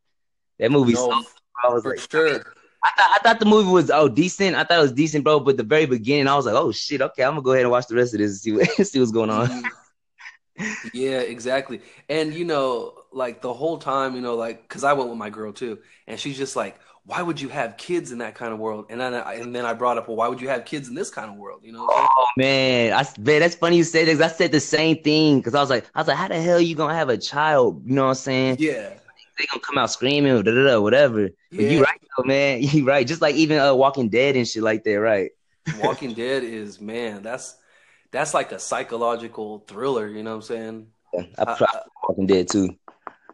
That 0.58 0.70
movie. 0.70 0.92
No, 0.92 1.10
sold, 1.10 1.26
I 1.62 1.68
was 1.68 1.82
for 1.82 1.90
like, 1.90 2.10
sure. 2.10 2.54
I 2.82 2.90
thought 2.96 3.10
I 3.10 3.18
thought 3.22 3.40
the 3.40 3.46
movie 3.46 3.70
was 3.70 3.90
oh 3.90 4.08
decent. 4.08 4.56
I 4.56 4.64
thought 4.64 4.78
it 4.78 4.82
was 4.82 4.92
decent, 4.92 5.24
bro. 5.24 5.40
But 5.40 5.56
the 5.56 5.62
very 5.62 5.86
beginning, 5.86 6.28
I 6.28 6.36
was 6.36 6.46
like, 6.46 6.54
oh 6.54 6.72
shit, 6.72 7.02
okay, 7.02 7.24
I'm 7.24 7.32
gonna 7.32 7.42
go 7.42 7.52
ahead 7.52 7.64
and 7.64 7.70
watch 7.70 7.86
the 7.86 7.96
rest 7.96 8.14
of 8.14 8.20
this 8.20 8.30
and 8.30 8.40
see 8.40 8.52
what 8.52 8.86
see 8.86 8.98
what's 8.98 9.12
going 9.12 9.30
on. 9.30 9.64
Yeah, 10.92 11.20
exactly. 11.20 11.80
And 12.08 12.34
you 12.34 12.44
know, 12.44 12.94
like 13.12 13.42
the 13.42 13.52
whole 13.52 13.78
time, 13.78 14.14
you 14.14 14.20
know, 14.20 14.34
like 14.34 14.62
because 14.62 14.84
I 14.84 14.92
went 14.92 15.08
with 15.08 15.18
my 15.18 15.30
girl 15.30 15.52
too, 15.52 15.78
and 16.06 16.18
she's 16.18 16.36
just 16.36 16.56
like, 16.56 16.78
"Why 17.04 17.22
would 17.22 17.40
you 17.40 17.48
have 17.48 17.76
kids 17.76 18.12
in 18.12 18.18
that 18.18 18.34
kind 18.34 18.52
of 18.52 18.58
world?" 18.58 18.86
And 18.90 19.00
then, 19.00 19.14
I, 19.14 19.34
and 19.34 19.54
then 19.54 19.64
I 19.64 19.72
brought 19.74 19.98
up, 19.98 20.08
"Well, 20.08 20.16
why 20.16 20.28
would 20.28 20.40
you 20.40 20.48
have 20.48 20.64
kids 20.64 20.88
in 20.88 20.94
this 20.94 21.10
kind 21.10 21.30
of 21.30 21.36
world?" 21.36 21.60
You 21.64 21.72
know? 21.72 21.86
Oh 21.90 22.26
man, 22.36 22.92
I 22.92 23.04
man, 23.18 23.40
that's 23.40 23.54
funny 23.54 23.76
you 23.76 23.84
say 23.84 24.04
this. 24.04 24.20
I 24.20 24.28
said 24.28 24.52
the 24.52 24.60
same 24.60 25.02
thing 25.02 25.38
because 25.38 25.54
I 25.54 25.60
was 25.60 25.70
like, 25.70 25.86
I 25.94 26.00
was 26.00 26.08
like, 26.08 26.16
"How 26.16 26.28
the 26.28 26.40
hell 26.40 26.60
you 26.60 26.74
gonna 26.74 26.94
have 26.94 27.08
a 27.08 27.18
child?" 27.18 27.82
You 27.86 27.94
know 27.94 28.04
what 28.04 28.08
I'm 28.10 28.14
saying? 28.16 28.56
Yeah. 28.58 28.94
They 29.38 29.46
gonna 29.46 29.62
come 29.62 29.78
out 29.78 29.90
screaming, 29.90 30.34
da, 30.42 30.52
da, 30.52 30.64
da, 30.64 30.80
whatever. 30.80 31.22
Yeah. 31.22 31.30
But 31.52 31.64
you 31.64 31.82
right 31.82 32.00
though, 32.16 32.24
man. 32.24 32.62
You 32.62 32.84
right. 32.84 33.06
Just 33.06 33.22
like 33.22 33.34
even 33.36 33.58
uh, 33.58 33.74
Walking 33.74 34.10
Dead 34.10 34.36
and 34.36 34.46
shit 34.46 34.62
like 34.62 34.84
that, 34.84 35.00
right? 35.00 35.30
Walking 35.82 36.12
Dead 36.12 36.44
is 36.44 36.80
man. 36.80 37.22
That's 37.22 37.56
that's 38.10 38.34
like 38.34 38.52
a 38.52 38.58
psychological 38.58 39.64
thriller. 39.66 40.08
You 40.08 40.22
know 40.22 40.30
what 40.30 40.36
I'm 40.36 40.42
saying? 40.42 40.86
Yeah, 41.14 41.22
I, 41.38 41.44
I, 41.44 41.80
Walking 42.02 42.26
Dead 42.26 42.48
too. 42.48 42.76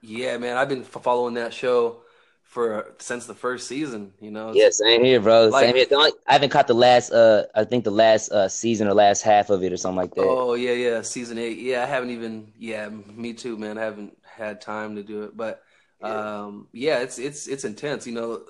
Yeah, 0.03 0.37
man, 0.39 0.57
I've 0.57 0.69
been 0.69 0.85
following 0.85 1.35
that 1.35 1.53
show 1.53 2.03
for 2.43 2.95
since 2.99 3.27
the 3.27 3.35
first 3.35 3.69
season. 3.69 4.13
You 4.21 4.31
know. 4.31 4.53
Yeah, 4.55 4.69
same 4.71 5.05
here, 5.05 5.21
bro. 5.21 5.49
Like, 5.49 5.67
same 5.67 5.77
here. 5.77 5.87
I 6.27 6.33
haven't 6.33 6.51
caught 6.51 6.67
the 6.67 6.75
last. 6.75 7.11
Uh, 7.11 7.45
I 7.55 7.65
think 7.65 7.85
the 7.85 7.91
last 7.91 8.31
uh 8.31 8.49
season 8.49 8.89
or 8.89 8.95
last 8.95 9.23
half 9.23 9.51
of 9.51 9.63
it 9.63 9.73
or 9.73 9.77
something 9.77 9.97
like 9.97 10.15
that. 10.15 10.23
Oh 10.23 10.55
yeah, 10.55 10.73
yeah, 10.73 11.03
season 11.03 11.39
eight. 11.39 11.59
Yeah, 11.59 11.83
I 11.83 11.87
haven't 11.87 12.11
even. 12.11 12.53
Yeah, 12.59 12.89
me 12.89 13.33
too, 13.33 13.57
man. 13.57 13.79
I 13.79 13.83
haven't 13.83 14.17
had 14.23 14.61
time 14.61 14.97
to 14.97 15.03
do 15.03 15.25
it, 15.25 15.37
but 15.37 15.63
um, 16.03 16.69
yeah, 16.73 16.99
it's 16.99 17.19
it's 17.19 17.47
it's 17.47 17.65
intense. 17.65 18.07
You 18.07 18.15
know, 18.15 18.43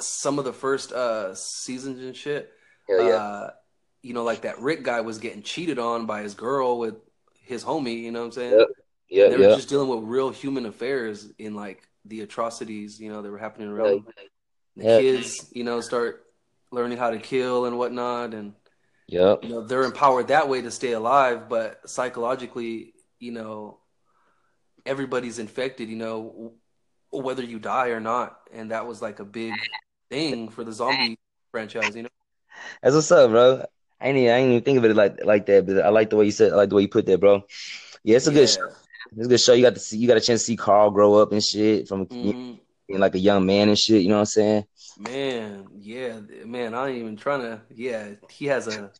some 0.00 0.38
of 0.38 0.44
the 0.44 0.52
first 0.52 0.92
uh 0.92 1.34
seasons 1.34 2.00
and 2.00 2.16
shit. 2.16 2.52
Hell 2.88 3.04
yeah. 3.04 3.14
Uh, 3.14 3.50
you 4.08 4.14
know, 4.14 4.24
like 4.24 4.40
that 4.40 4.58
Rick 4.58 4.84
guy 4.84 5.02
was 5.02 5.18
getting 5.18 5.42
cheated 5.42 5.78
on 5.78 6.06
by 6.06 6.22
his 6.22 6.32
girl 6.34 6.78
with 6.78 6.94
his 7.42 7.62
homie. 7.62 8.00
You 8.00 8.10
know 8.10 8.20
what 8.20 8.26
I'm 8.26 8.32
saying? 8.32 8.58
Yep. 8.58 8.68
Yeah, 9.10 9.28
they 9.28 9.36
were 9.36 9.42
yep. 9.42 9.56
just 9.56 9.68
dealing 9.68 9.88
with 9.88 10.08
real 10.08 10.30
human 10.30 10.64
affairs 10.64 11.28
in 11.38 11.54
like 11.54 11.86
the 12.06 12.22
atrocities, 12.22 12.98
you 12.98 13.12
know, 13.12 13.20
that 13.20 13.30
were 13.30 13.38
happening 13.38 13.68
around. 13.68 14.04
The 14.76 14.84
kids, 14.84 15.50
you 15.54 15.62
know, 15.62 15.82
start 15.82 16.24
learning 16.70 16.96
how 16.96 17.10
to 17.10 17.18
kill 17.18 17.66
and 17.66 17.78
whatnot, 17.78 18.32
and 18.32 18.54
Yep. 19.08 19.44
you 19.44 19.48
know 19.48 19.62
they're 19.62 19.84
empowered 19.84 20.28
that 20.28 20.48
way 20.48 20.60
to 20.62 20.70
stay 20.70 20.92
alive. 20.92 21.48
But 21.48 21.88
psychologically, 21.88 22.94
you 23.18 23.32
know, 23.32 23.78
everybody's 24.84 25.38
infected. 25.38 25.88
You 25.88 25.96
know, 25.96 26.52
whether 27.10 27.42
you 27.42 27.58
die 27.58 27.88
or 27.88 28.00
not, 28.00 28.38
and 28.52 28.70
that 28.70 28.86
was 28.86 29.02
like 29.02 29.18
a 29.20 29.24
big 29.24 29.54
thing 30.10 30.48
for 30.48 30.64
the 30.64 30.72
zombie 30.72 31.18
franchise. 31.50 31.94
You 31.96 32.04
know. 32.04 32.08
That's 32.82 32.94
what's 32.94 33.10
up, 33.10 33.30
bro. 33.30 33.64
I 34.00 34.08
ain't 34.08 34.18
even, 34.18 34.30
I 34.32 34.44
even 34.44 34.62
think 34.62 34.78
of 34.78 34.84
it 34.84 34.94
like 34.94 35.24
like 35.24 35.46
that, 35.46 35.66
but 35.66 35.78
I 35.84 35.88
like 35.88 36.10
the 36.10 36.16
way 36.16 36.26
you 36.26 36.30
said, 36.30 36.52
I 36.52 36.56
like 36.56 36.68
the 36.68 36.76
way 36.76 36.82
you 36.82 36.88
put 36.88 37.06
that, 37.06 37.18
bro. 37.20 37.42
Yeah, 38.04 38.16
it's 38.16 38.26
a 38.26 38.32
good 38.32 38.48
show. 38.48 38.68
It's 39.16 39.26
a 39.26 39.28
good 39.28 39.40
show. 39.40 39.54
You 39.54 39.62
got 39.62 39.74
to 39.74 39.80
see, 39.80 39.98
you 39.98 40.06
got 40.06 40.16
a 40.16 40.20
chance 40.20 40.42
to 40.42 40.46
see 40.46 40.56
Carl 40.56 40.90
grow 40.90 41.14
up 41.14 41.32
and 41.32 41.42
shit 41.42 41.88
from 41.88 42.06
hmm 42.10 42.54
being 42.88 43.00
like 43.00 43.14
a 43.14 43.18
young 43.18 43.44
man 43.46 43.68
and 43.68 43.78
shit. 43.78 44.02
You 44.02 44.08
know 44.08 44.14
what 44.16 44.20
I'm 44.20 44.26
saying? 44.26 44.64
Man, 44.98 45.68
yeah, 45.80 46.20
man. 46.44 46.74
I 46.74 46.88
ain't 46.88 46.98
even 46.98 47.16
trying 47.16 47.40
to. 47.42 47.60
Yeah, 47.74 48.10
he 48.30 48.46
has 48.46 48.68
a 48.68 48.90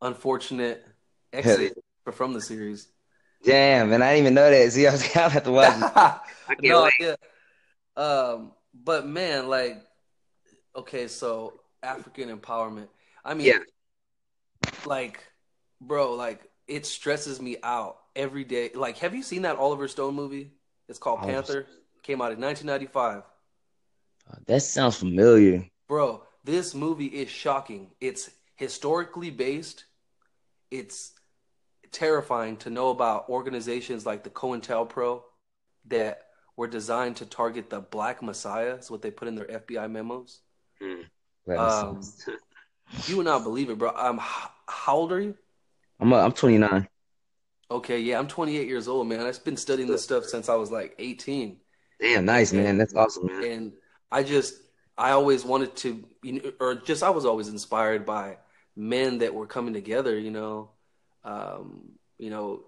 unfortunate 0.00 0.84
exit 1.32 1.76
from 2.12 2.32
the 2.32 2.40
series. 2.40 2.88
Damn, 3.44 3.90
man, 3.90 4.02
I 4.02 4.12
didn't 4.14 4.24
even 4.24 4.34
know 4.34 4.50
that. 4.50 4.72
See, 4.72 4.86
I 4.86 4.92
was 4.92 5.02
gonna 5.02 5.28
have 5.30 5.44
to 5.44 5.50
watch 5.52 5.76
it. 5.76 5.90
I 5.96 6.54
can't 6.62 6.62
No, 6.64 6.82
wait. 6.82 6.92
yeah. 7.00 7.14
Um, 7.96 8.52
but 8.74 9.06
man, 9.06 9.48
like, 9.48 9.82
okay, 10.76 11.08
so 11.08 11.60
African 11.82 12.36
empowerment. 12.36 12.88
I 13.24 13.34
mean, 13.34 13.46
Yeah. 13.46 13.58
Like, 14.86 15.24
bro, 15.80 16.14
like 16.14 16.40
it 16.66 16.86
stresses 16.86 17.40
me 17.40 17.56
out 17.62 17.98
every 18.14 18.44
day. 18.44 18.70
Like, 18.74 18.98
have 18.98 19.14
you 19.14 19.22
seen 19.22 19.42
that 19.42 19.56
Oliver 19.56 19.88
Stone 19.88 20.14
movie? 20.14 20.52
It's 20.88 20.98
called 20.98 21.20
Oliver 21.20 21.32
Panther. 21.32 21.66
Came 22.02 22.20
out 22.20 22.32
in 22.32 22.40
1995. 22.40 23.22
That 24.46 24.60
sounds 24.60 24.96
familiar. 24.96 25.64
Bro, 25.88 26.22
this 26.44 26.74
movie 26.74 27.06
is 27.06 27.28
shocking. 27.28 27.90
It's 28.00 28.30
historically 28.56 29.30
based. 29.30 29.84
It's 30.70 31.12
terrifying 31.90 32.58
to 32.58 32.70
know 32.70 32.90
about 32.90 33.28
organizations 33.28 34.04
like 34.04 34.22
the 34.22 34.30
COINTELPRO 34.30 35.22
that 35.86 36.24
were 36.56 36.66
designed 36.66 37.16
to 37.16 37.26
target 37.26 37.70
the 37.70 37.80
Black 37.80 38.22
Messiah. 38.22 38.74
Is 38.74 38.90
what 38.90 39.00
they 39.00 39.10
put 39.10 39.28
in 39.28 39.34
their 39.34 39.46
FBI 39.46 39.90
memos. 39.90 40.40
That 41.46 41.58
Um. 41.58 42.02
You 43.06 43.18
would 43.18 43.26
not 43.26 43.44
believe 43.44 43.70
it, 43.70 43.78
bro. 43.78 43.92
Um, 43.94 44.20
how 44.68 44.96
old 44.96 45.12
are 45.12 45.20
you? 45.20 45.34
I'm 46.00 46.12
uh, 46.12 46.18
I'm 46.18 46.32
29. 46.32 46.88
Okay, 47.70 47.98
yeah, 47.98 48.18
I'm 48.18 48.28
28 48.28 48.66
years 48.66 48.88
old, 48.88 49.08
man. 49.08 49.20
I've 49.20 49.44
been 49.44 49.56
studying 49.56 49.88
this 49.88 50.02
stuff 50.02 50.24
since 50.24 50.48
I 50.48 50.54
was 50.54 50.70
like 50.70 50.94
18, 50.98 51.58
Damn, 52.00 52.24
nice, 52.24 52.52
man. 52.52 52.78
That's 52.78 52.94
awesome, 52.94 53.26
man. 53.26 53.44
and 53.44 53.72
I 54.10 54.22
just 54.22 54.54
I 54.96 55.10
always 55.10 55.44
wanted 55.44 55.76
to, 55.76 56.04
you 56.22 56.32
know, 56.32 56.52
or 56.60 56.74
just 56.76 57.02
I 57.02 57.10
was 57.10 57.24
always 57.24 57.48
inspired 57.48 58.06
by 58.06 58.38
men 58.76 59.18
that 59.18 59.34
were 59.34 59.46
coming 59.46 59.74
together, 59.74 60.18
you 60.18 60.30
know, 60.30 60.70
um, 61.24 61.90
you 62.18 62.30
know, 62.30 62.64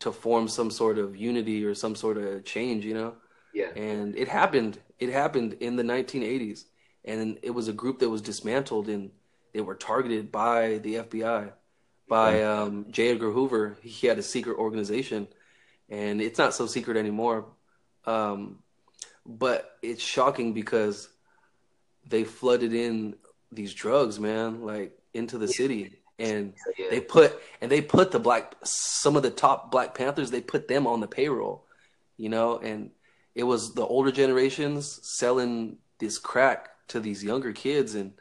to 0.00 0.12
form 0.12 0.48
some 0.48 0.70
sort 0.70 0.98
of 0.98 1.16
unity 1.16 1.64
or 1.64 1.74
some 1.74 1.94
sort 1.94 2.16
of 2.16 2.44
change, 2.44 2.84
you 2.84 2.94
know. 2.94 3.14
Yeah. 3.52 3.70
And 3.76 4.16
it 4.16 4.28
happened. 4.28 4.78
It 4.98 5.10
happened 5.10 5.54
in 5.60 5.76
the 5.76 5.82
1980s, 5.82 6.64
and 7.04 7.38
it 7.42 7.50
was 7.50 7.68
a 7.68 7.72
group 7.72 7.98
that 7.98 8.08
was 8.10 8.22
dismantled, 8.22 8.88
and 8.88 9.10
they 9.52 9.60
were 9.60 9.74
targeted 9.74 10.30
by 10.30 10.78
the 10.78 10.96
FBI, 10.96 11.52
by 12.08 12.42
um, 12.42 12.86
J. 12.90 13.10
Edgar 13.10 13.30
Hoover. 13.30 13.76
He 13.82 14.06
had 14.06 14.18
a 14.18 14.22
secret 14.22 14.58
organization, 14.58 15.28
and 15.88 16.20
it's 16.20 16.38
not 16.38 16.54
so 16.54 16.66
secret 16.66 16.96
anymore. 16.96 17.46
Um, 18.04 18.58
but 19.26 19.76
it's 19.82 20.02
shocking 20.02 20.52
because 20.52 21.08
they 22.06 22.24
flooded 22.24 22.72
in 22.72 23.16
these 23.52 23.74
drugs, 23.74 24.18
man, 24.18 24.62
like 24.62 24.98
into 25.14 25.38
the 25.38 25.48
city, 25.48 25.98
and 26.18 26.54
Yeah. 26.78 26.90
they 26.90 27.00
put 27.00 27.40
and 27.60 27.70
they 27.70 27.80
put 27.80 28.10
the 28.10 28.18
black 28.20 28.54
some 28.64 29.16
of 29.16 29.22
the 29.22 29.30
top 29.30 29.70
Black 29.70 29.94
Panthers. 29.94 30.30
They 30.30 30.40
put 30.40 30.68
them 30.68 30.86
on 30.86 31.00
the 31.00 31.08
payroll, 31.08 31.66
you 32.16 32.28
know, 32.28 32.58
and 32.58 32.90
it 33.34 33.44
was 33.44 33.74
the 33.74 33.84
older 33.86 34.10
generations 34.12 35.00
selling 35.02 35.78
this 35.98 36.18
crack 36.18 36.68
to 36.88 37.00
these 37.00 37.22
younger 37.22 37.52
kids, 37.52 37.94
and 37.94 38.12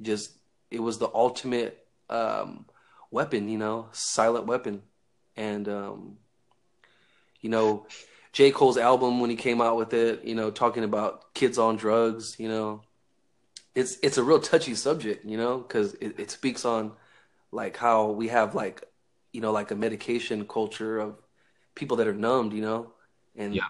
just 0.00 0.32
it 0.72 0.80
was 0.80 0.98
the 0.98 1.10
ultimate 1.14 1.86
um, 2.10 2.66
weapon, 3.10 3.48
you 3.48 3.58
know, 3.58 3.88
silent 3.92 4.46
weapon, 4.46 4.82
and 5.36 5.68
um, 5.68 6.18
you 7.40 7.50
know, 7.50 7.86
J. 8.32 8.50
Cole's 8.50 8.78
album 8.78 9.20
when 9.20 9.30
he 9.30 9.36
came 9.36 9.60
out 9.60 9.76
with 9.76 9.92
it, 9.94 10.24
you 10.24 10.34
know, 10.34 10.50
talking 10.50 10.84
about 10.84 11.34
kids 11.34 11.58
on 11.58 11.76
drugs, 11.76 12.36
you 12.38 12.48
know, 12.48 12.82
it's 13.74 13.98
it's 14.02 14.18
a 14.18 14.22
real 14.24 14.40
touchy 14.40 14.74
subject, 14.74 15.24
you 15.24 15.36
know, 15.36 15.58
because 15.58 15.94
it, 15.94 16.18
it 16.18 16.30
speaks 16.30 16.64
on 16.64 16.92
like 17.50 17.76
how 17.76 18.10
we 18.10 18.28
have 18.28 18.54
like, 18.54 18.84
you 19.32 19.40
know, 19.40 19.52
like 19.52 19.70
a 19.70 19.76
medication 19.76 20.46
culture 20.46 20.98
of 20.98 21.16
people 21.74 21.96
that 21.98 22.06
are 22.08 22.14
numbed, 22.14 22.52
you 22.52 22.62
know, 22.62 22.92
and 23.36 23.54
Yeah. 23.54 23.66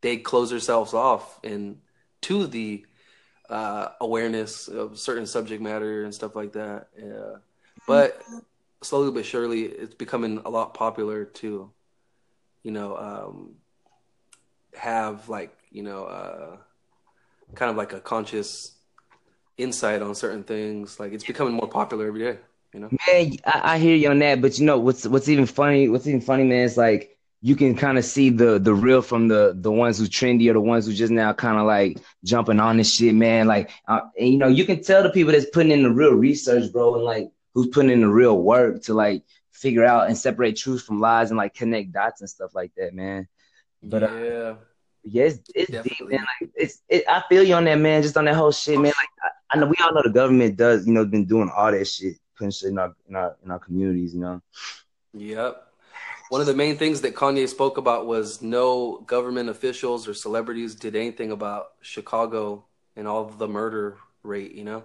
they 0.00 0.16
close 0.18 0.50
themselves 0.50 0.94
off 0.94 1.40
and 1.44 1.78
to 2.22 2.46
the 2.46 2.84
uh, 3.48 3.88
awareness 4.00 4.68
of 4.68 4.98
certain 4.98 5.26
subject 5.26 5.62
matter 5.62 6.04
and 6.04 6.14
stuff 6.14 6.36
like 6.36 6.52
that. 6.52 6.88
Yeah. 6.98 7.36
But 7.86 8.22
slowly 8.82 9.10
but 9.10 9.24
surely, 9.24 9.64
it's 9.64 9.94
becoming 9.94 10.42
a 10.44 10.50
lot 10.50 10.74
popular 10.74 11.24
to, 11.24 11.70
you 12.62 12.70
know, 12.70 12.96
um, 12.96 13.54
have 14.74 15.28
like, 15.28 15.56
you 15.70 15.82
know, 15.82 16.04
uh, 16.04 16.56
kind 17.54 17.70
of 17.70 17.76
like 17.76 17.92
a 17.92 18.00
conscious 18.00 18.74
insight 19.56 20.02
on 20.02 20.14
certain 20.14 20.44
things. 20.44 21.00
Like 21.00 21.12
it's 21.12 21.24
becoming 21.24 21.54
more 21.54 21.68
popular 21.68 22.06
every 22.06 22.20
day, 22.20 22.38
you 22.72 22.80
know? 22.80 22.88
Man, 23.06 23.36
I, 23.44 23.74
I 23.74 23.78
hear 23.78 23.96
you 23.96 24.10
on 24.10 24.18
that, 24.20 24.40
but 24.40 24.58
you 24.58 24.66
know 24.66 24.78
what's 24.78 25.06
what's 25.06 25.28
even 25.28 25.46
funny? 25.46 25.88
What's 25.88 26.06
even 26.06 26.20
funny, 26.20 26.44
man, 26.44 26.64
is 26.64 26.76
like 26.76 27.17
you 27.40 27.54
can 27.54 27.76
kind 27.76 27.98
of 27.98 28.04
see 28.04 28.30
the 28.30 28.58
the 28.58 28.74
real 28.74 29.00
from 29.00 29.28
the 29.28 29.56
the 29.56 29.70
ones 29.70 29.98
who 29.98 30.06
trendy 30.06 30.50
or 30.50 30.54
the 30.54 30.60
ones 30.60 30.86
who 30.86 30.92
just 30.92 31.12
now 31.12 31.32
kind 31.32 31.58
of 31.58 31.66
like 31.66 31.98
jumping 32.24 32.58
on 32.58 32.78
this 32.78 32.92
shit, 32.92 33.14
man. 33.14 33.46
Like, 33.46 33.70
uh, 33.86 34.00
and, 34.18 34.28
you 34.28 34.38
know, 34.38 34.48
you 34.48 34.64
can 34.64 34.82
tell 34.82 35.02
the 35.02 35.10
people 35.10 35.32
that's 35.32 35.50
putting 35.50 35.72
in 35.72 35.84
the 35.84 35.90
real 35.90 36.14
research, 36.14 36.72
bro, 36.72 36.96
and 36.96 37.04
like 37.04 37.30
who's 37.54 37.68
putting 37.68 37.90
in 37.90 38.00
the 38.00 38.08
real 38.08 38.40
work 38.40 38.82
to 38.84 38.94
like 38.94 39.22
figure 39.52 39.84
out 39.84 40.08
and 40.08 40.18
separate 40.18 40.56
truth 40.56 40.82
from 40.82 41.00
lies 41.00 41.30
and 41.30 41.38
like 41.38 41.54
connect 41.54 41.92
dots 41.92 42.20
and 42.20 42.30
stuff 42.30 42.54
like 42.54 42.72
that, 42.76 42.92
man. 42.92 43.28
But 43.82 44.02
uh, 44.02 44.06
yeah, 44.12 44.54
yeah, 45.04 45.24
it's, 45.24 45.40
it's 45.54 45.70
deep, 45.70 46.08
man. 46.08 46.26
Like, 46.40 46.50
it's 46.56 46.82
it, 46.88 47.04
I 47.08 47.22
feel 47.28 47.44
you 47.44 47.54
on 47.54 47.64
that, 47.66 47.78
man. 47.78 48.02
Just 48.02 48.16
on 48.16 48.24
that 48.24 48.34
whole 48.34 48.50
shit, 48.50 48.80
man. 48.80 48.86
Like, 48.86 49.08
I, 49.22 49.28
I 49.56 49.60
know 49.60 49.66
we 49.66 49.76
all 49.80 49.94
know 49.94 50.02
the 50.02 50.10
government 50.10 50.56
does, 50.56 50.88
you 50.88 50.92
know, 50.92 51.04
been 51.04 51.24
doing 51.24 51.50
all 51.56 51.70
that 51.70 51.86
shit, 51.86 52.16
putting 52.36 52.50
shit 52.50 52.70
in 52.70 52.78
our 52.78 52.96
in 53.08 53.14
our 53.14 53.36
in 53.44 53.50
our 53.52 53.60
communities, 53.60 54.12
you 54.12 54.20
know. 54.20 54.42
Yep. 55.14 55.67
One 56.28 56.40
of 56.42 56.46
the 56.46 56.54
main 56.54 56.76
things 56.76 57.00
that 57.00 57.14
Kanye 57.14 57.48
spoke 57.48 57.78
about 57.78 58.06
was 58.06 58.42
no 58.42 58.98
government 59.06 59.48
officials 59.48 60.06
or 60.06 60.14
celebrities 60.14 60.74
did 60.74 60.94
anything 60.94 61.32
about 61.32 61.68
Chicago 61.80 62.64
and 62.96 63.08
all 63.08 63.24
the 63.24 63.48
murder 63.48 63.96
rate, 64.22 64.52
you 64.52 64.64
know? 64.64 64.84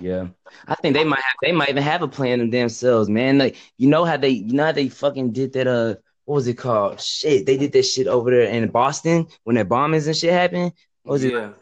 Yeah, 0.00 0.28
I 0.68 0.76
think 0.76 0.94
they 0.94 1.02
might 1.02 1.20
have, 1.20 1.34
they 1.42 1.50
might 1.50 1.70
even 1.70 1.82
have 1.82 2.02
a 2.02 2.08
plan 2.08 2.50
themselves, 2.50 3.08
man. 3.08 3.38
Like 3.38 3.56
you 3.78 3.88
know 3.88 4.04
how 4.04 4.16
they 4.16 4.28
you 4.28 4.52
know 4.52 4.66
how 4.66 4.72
they 4.72 4.88
fucking 4.88 5.32
did 5.32 5.54
that 5.54 5.66
uh 5.66 5.96
what 6.24 6.36
was 6.36 6.46
it 6.46 6.54
called? 6.54 7.00
Shit, 7.00 7.46
they 7.46 7.56
did 7.56 7.72
that 7.72 7.82
shit 7.82 8.06
over 8.06 8.30
there 8.30 8.42
in 8.42 8.68
Boston 8.68 9.26
when 9.42 9.56
that 9.56 9.68
bombings 9.68 10.06
and 10.06 10.16
shit 10.16 10.32
happened. 10.32 10.72
What 11.02 11.14
was 11.14 11.24
it? 11.24 11.54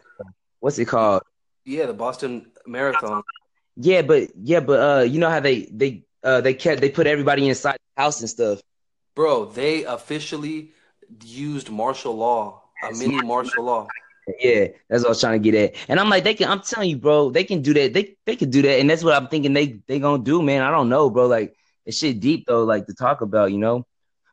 What's 0.59 0.77
it 0.77 0.85
called? 0.85 1.23
Yeah, 1.65 1.87
the 1.87 1.93
Boston 1.93 2.51
Marathon. 2.67 3.23
Yeah, 3.75 4.03
but 4.03 4.29
yeah, 4.35 4.59
but 4.59 4.79
uh, 4.79 5.03
you 5.03 5.19
know 5.19 5.29
how 5.29 5.39
they 5.39 5.61
they 5.71 6.03
uh 6.23 6.41
they 6.41 6.53
kept 6.53 6.81
they 6.81 6.89
put 6.89 7.07
everybody 7.07 7.47
inside 7.47 7.77
the 7.95 8.03
house 8.03 8.19
and 8.19 8.29
stuff. 8.29 8.61
Bro, 9.17 9.45
they 9.45 9.83
officially 9.83 10.73
used 11.25 11.71
martial 11.71 12.15
law, 12.15 12.61
a 12.83 12.93
mini 12.93 13.19
martial 13.23 13.63
law. 13.63 13.89
Yeah, 14.39 14.67
that's 14.87 15.01
what 15.01 15.07
I 15.07 15.09
was 15.09 15.19
trying 15.21 15.41
to 15.41 15.51
get 15.51 15.55
at. 15.55 15.75
And 15.89 15.99
I'm 15.99 16.07
like, 16.07 16.23
they 16.23 16.35
can. 16.35 16.51
I'm 16.51 16.61
telling 16.61 16.91
you, 16.91 16.97
bro, 16.97 17.31
they 17.31 17.43
can 17.43 17.63
do 17.63 17.73
that. 17.73 17.93
They 17.93 18.15
they 18.27 18.35
can 18.35 18.51
do 18.51 18.61
that, 18.61 18.79
and 18.79 18.87
that's 18.87 19.03
what 19.03 19.15
I'm 19.15 19.27
thinking 19.27 19.53
they 19.53 19.81
they 19.87 19.97
gonna 19.97 20.21
do, 20.23 20.43
man. 20.43 20.61
I 20.61 20.69
don't 20.69 20.87
know, 20.87 21.09
bro. 21.09 21.25
Like 21.25 21.55
it's 21.83 21.97
shit 21.97 22.19
deep 22.19 22.45
though, 22.45 22.63
like 22.63 22.85
to 22.85 22.93
talk 22.93 23.21
about, 23.21 23.51
you 23.51 23.57
know. 23.57 23.87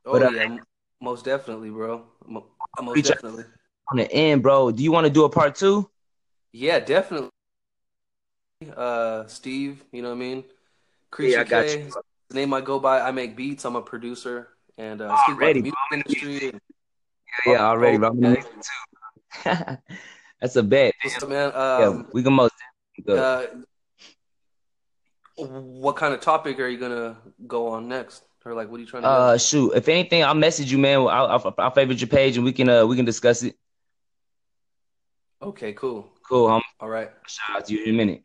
Oh 0.04 0.12
But, 0.12 0.24
uh, 0.24 0.30
yeah, 0.30 0.58
most 1.00 1.24
definitely, 1.24 1.70
bro. 1.70 2.04
Mo- 2.26 2.44
Most 2.82 3.04
definitely. 3.04 3.44
On 3.90 3.96
the 3.96 4.12
end, 4.12 4.42
bro. 4.42 4.70
Do 4.70 4.82
you 4.82 4.92
want 4.92 5.06
to 5.06 5.10
do 5.10 5.24
a 5.24 5.30
part 5.30 5.54
two? 5.54 5.88
Yeah, 6.52 6.78
definitely. 6.78 7.30
Uh, 8.76 9.26
Steve, 9.28 9.82
you 9.92 10.02
know 10.02 10.10
what 10.10 10.16
I 10.16 10.18
mean? 10.18 10.44
Creature 11.10 11.32
Yeah, 11.32 11.40
I 11.40 11.44
got 11.44 11.74
you. 11.74 11.86
the 12.28 12.34
name 12.34 12.52
I 12.52 12.60
go 12.60 12.78
by. 12.78 13.00
I 13.00 13.12
make 13.12 13.34
beats. 13.34 13.64
I'm 13.64 13.76
a 13.76 13.82
producer 13.82 14.53
and 14.78 15.00
uh, 15.00 15.16
Already, 15.28 15.60
the 15.62 15.70
bro. 15.70 15.98
industry. 15.98 16.50
And, 16.50 16.60
Yeah, 17.46 17.66
already, 17.66 17.98
bro. 17.98 18.08
I'm 18.08 18.24
Okay. 18.24 18.42
too. 18.42 19.50
That's 20.40 20.56
a 20.56 20.62
bet. 20.62 20.94
Up, 21.22 21.28
man? 21.28 21.52
Yeah, 21.54 21.86
Um, 21.86 22.06
we 22.12 22.22
can 22.22 22.32
most 22.32 22.52
uh, 23.08 23.46
what 25.36 25.96
kind 25.96 26.14
of 26.14 26.20
topic 26.20 26.58
are 26.60 26.68
you 26.68 26.78
gonna 26.78 27.16
go 27.46 27.68
on 27.68 27.88
next, 27.88 28.22
or 28.44 28.54
like, 28.54 28.70
what 28.70 28.76
are 28.78 28.80
you 28.80 28.86
trying 28.86 29.02
to 29.02 29.08
Uh, 29.08 29.38
shoot. 29.38 29.72
If 29.72 29.88
anything, 29.88 30.22
I'll 30.22 30.34
message 30.34 30.70
you, 30.70 30.78
man. 30.78 30.98
I'll, 31.00 31.08
I'll, 31.08 31.54
I'll 31.58 31.70
favorite 31.70 32.00
your 32.00 32.08
page, 32.08 32.36
and 32.36 32.44
we 32.44 32.52
can 32.52 32.68
uh 32.68 32.86
we 32.86 32.96
can 32.96 33.04
discuss 33.04 33.42
it. 33.42 33.56
Okay, 35.42 35.72
cool. 35.74 36.10
Cool. 36.28 36.48
I'm 36.48 36.62
All 36.80 36.88
right. 36.88 37.10
shout 37.26 37.56
out 37.56 37.66
to 37.66 37.74
you 37.74 37.84
in 37.84 37.90
a 37.90 37.92
minute. 37.92 38.22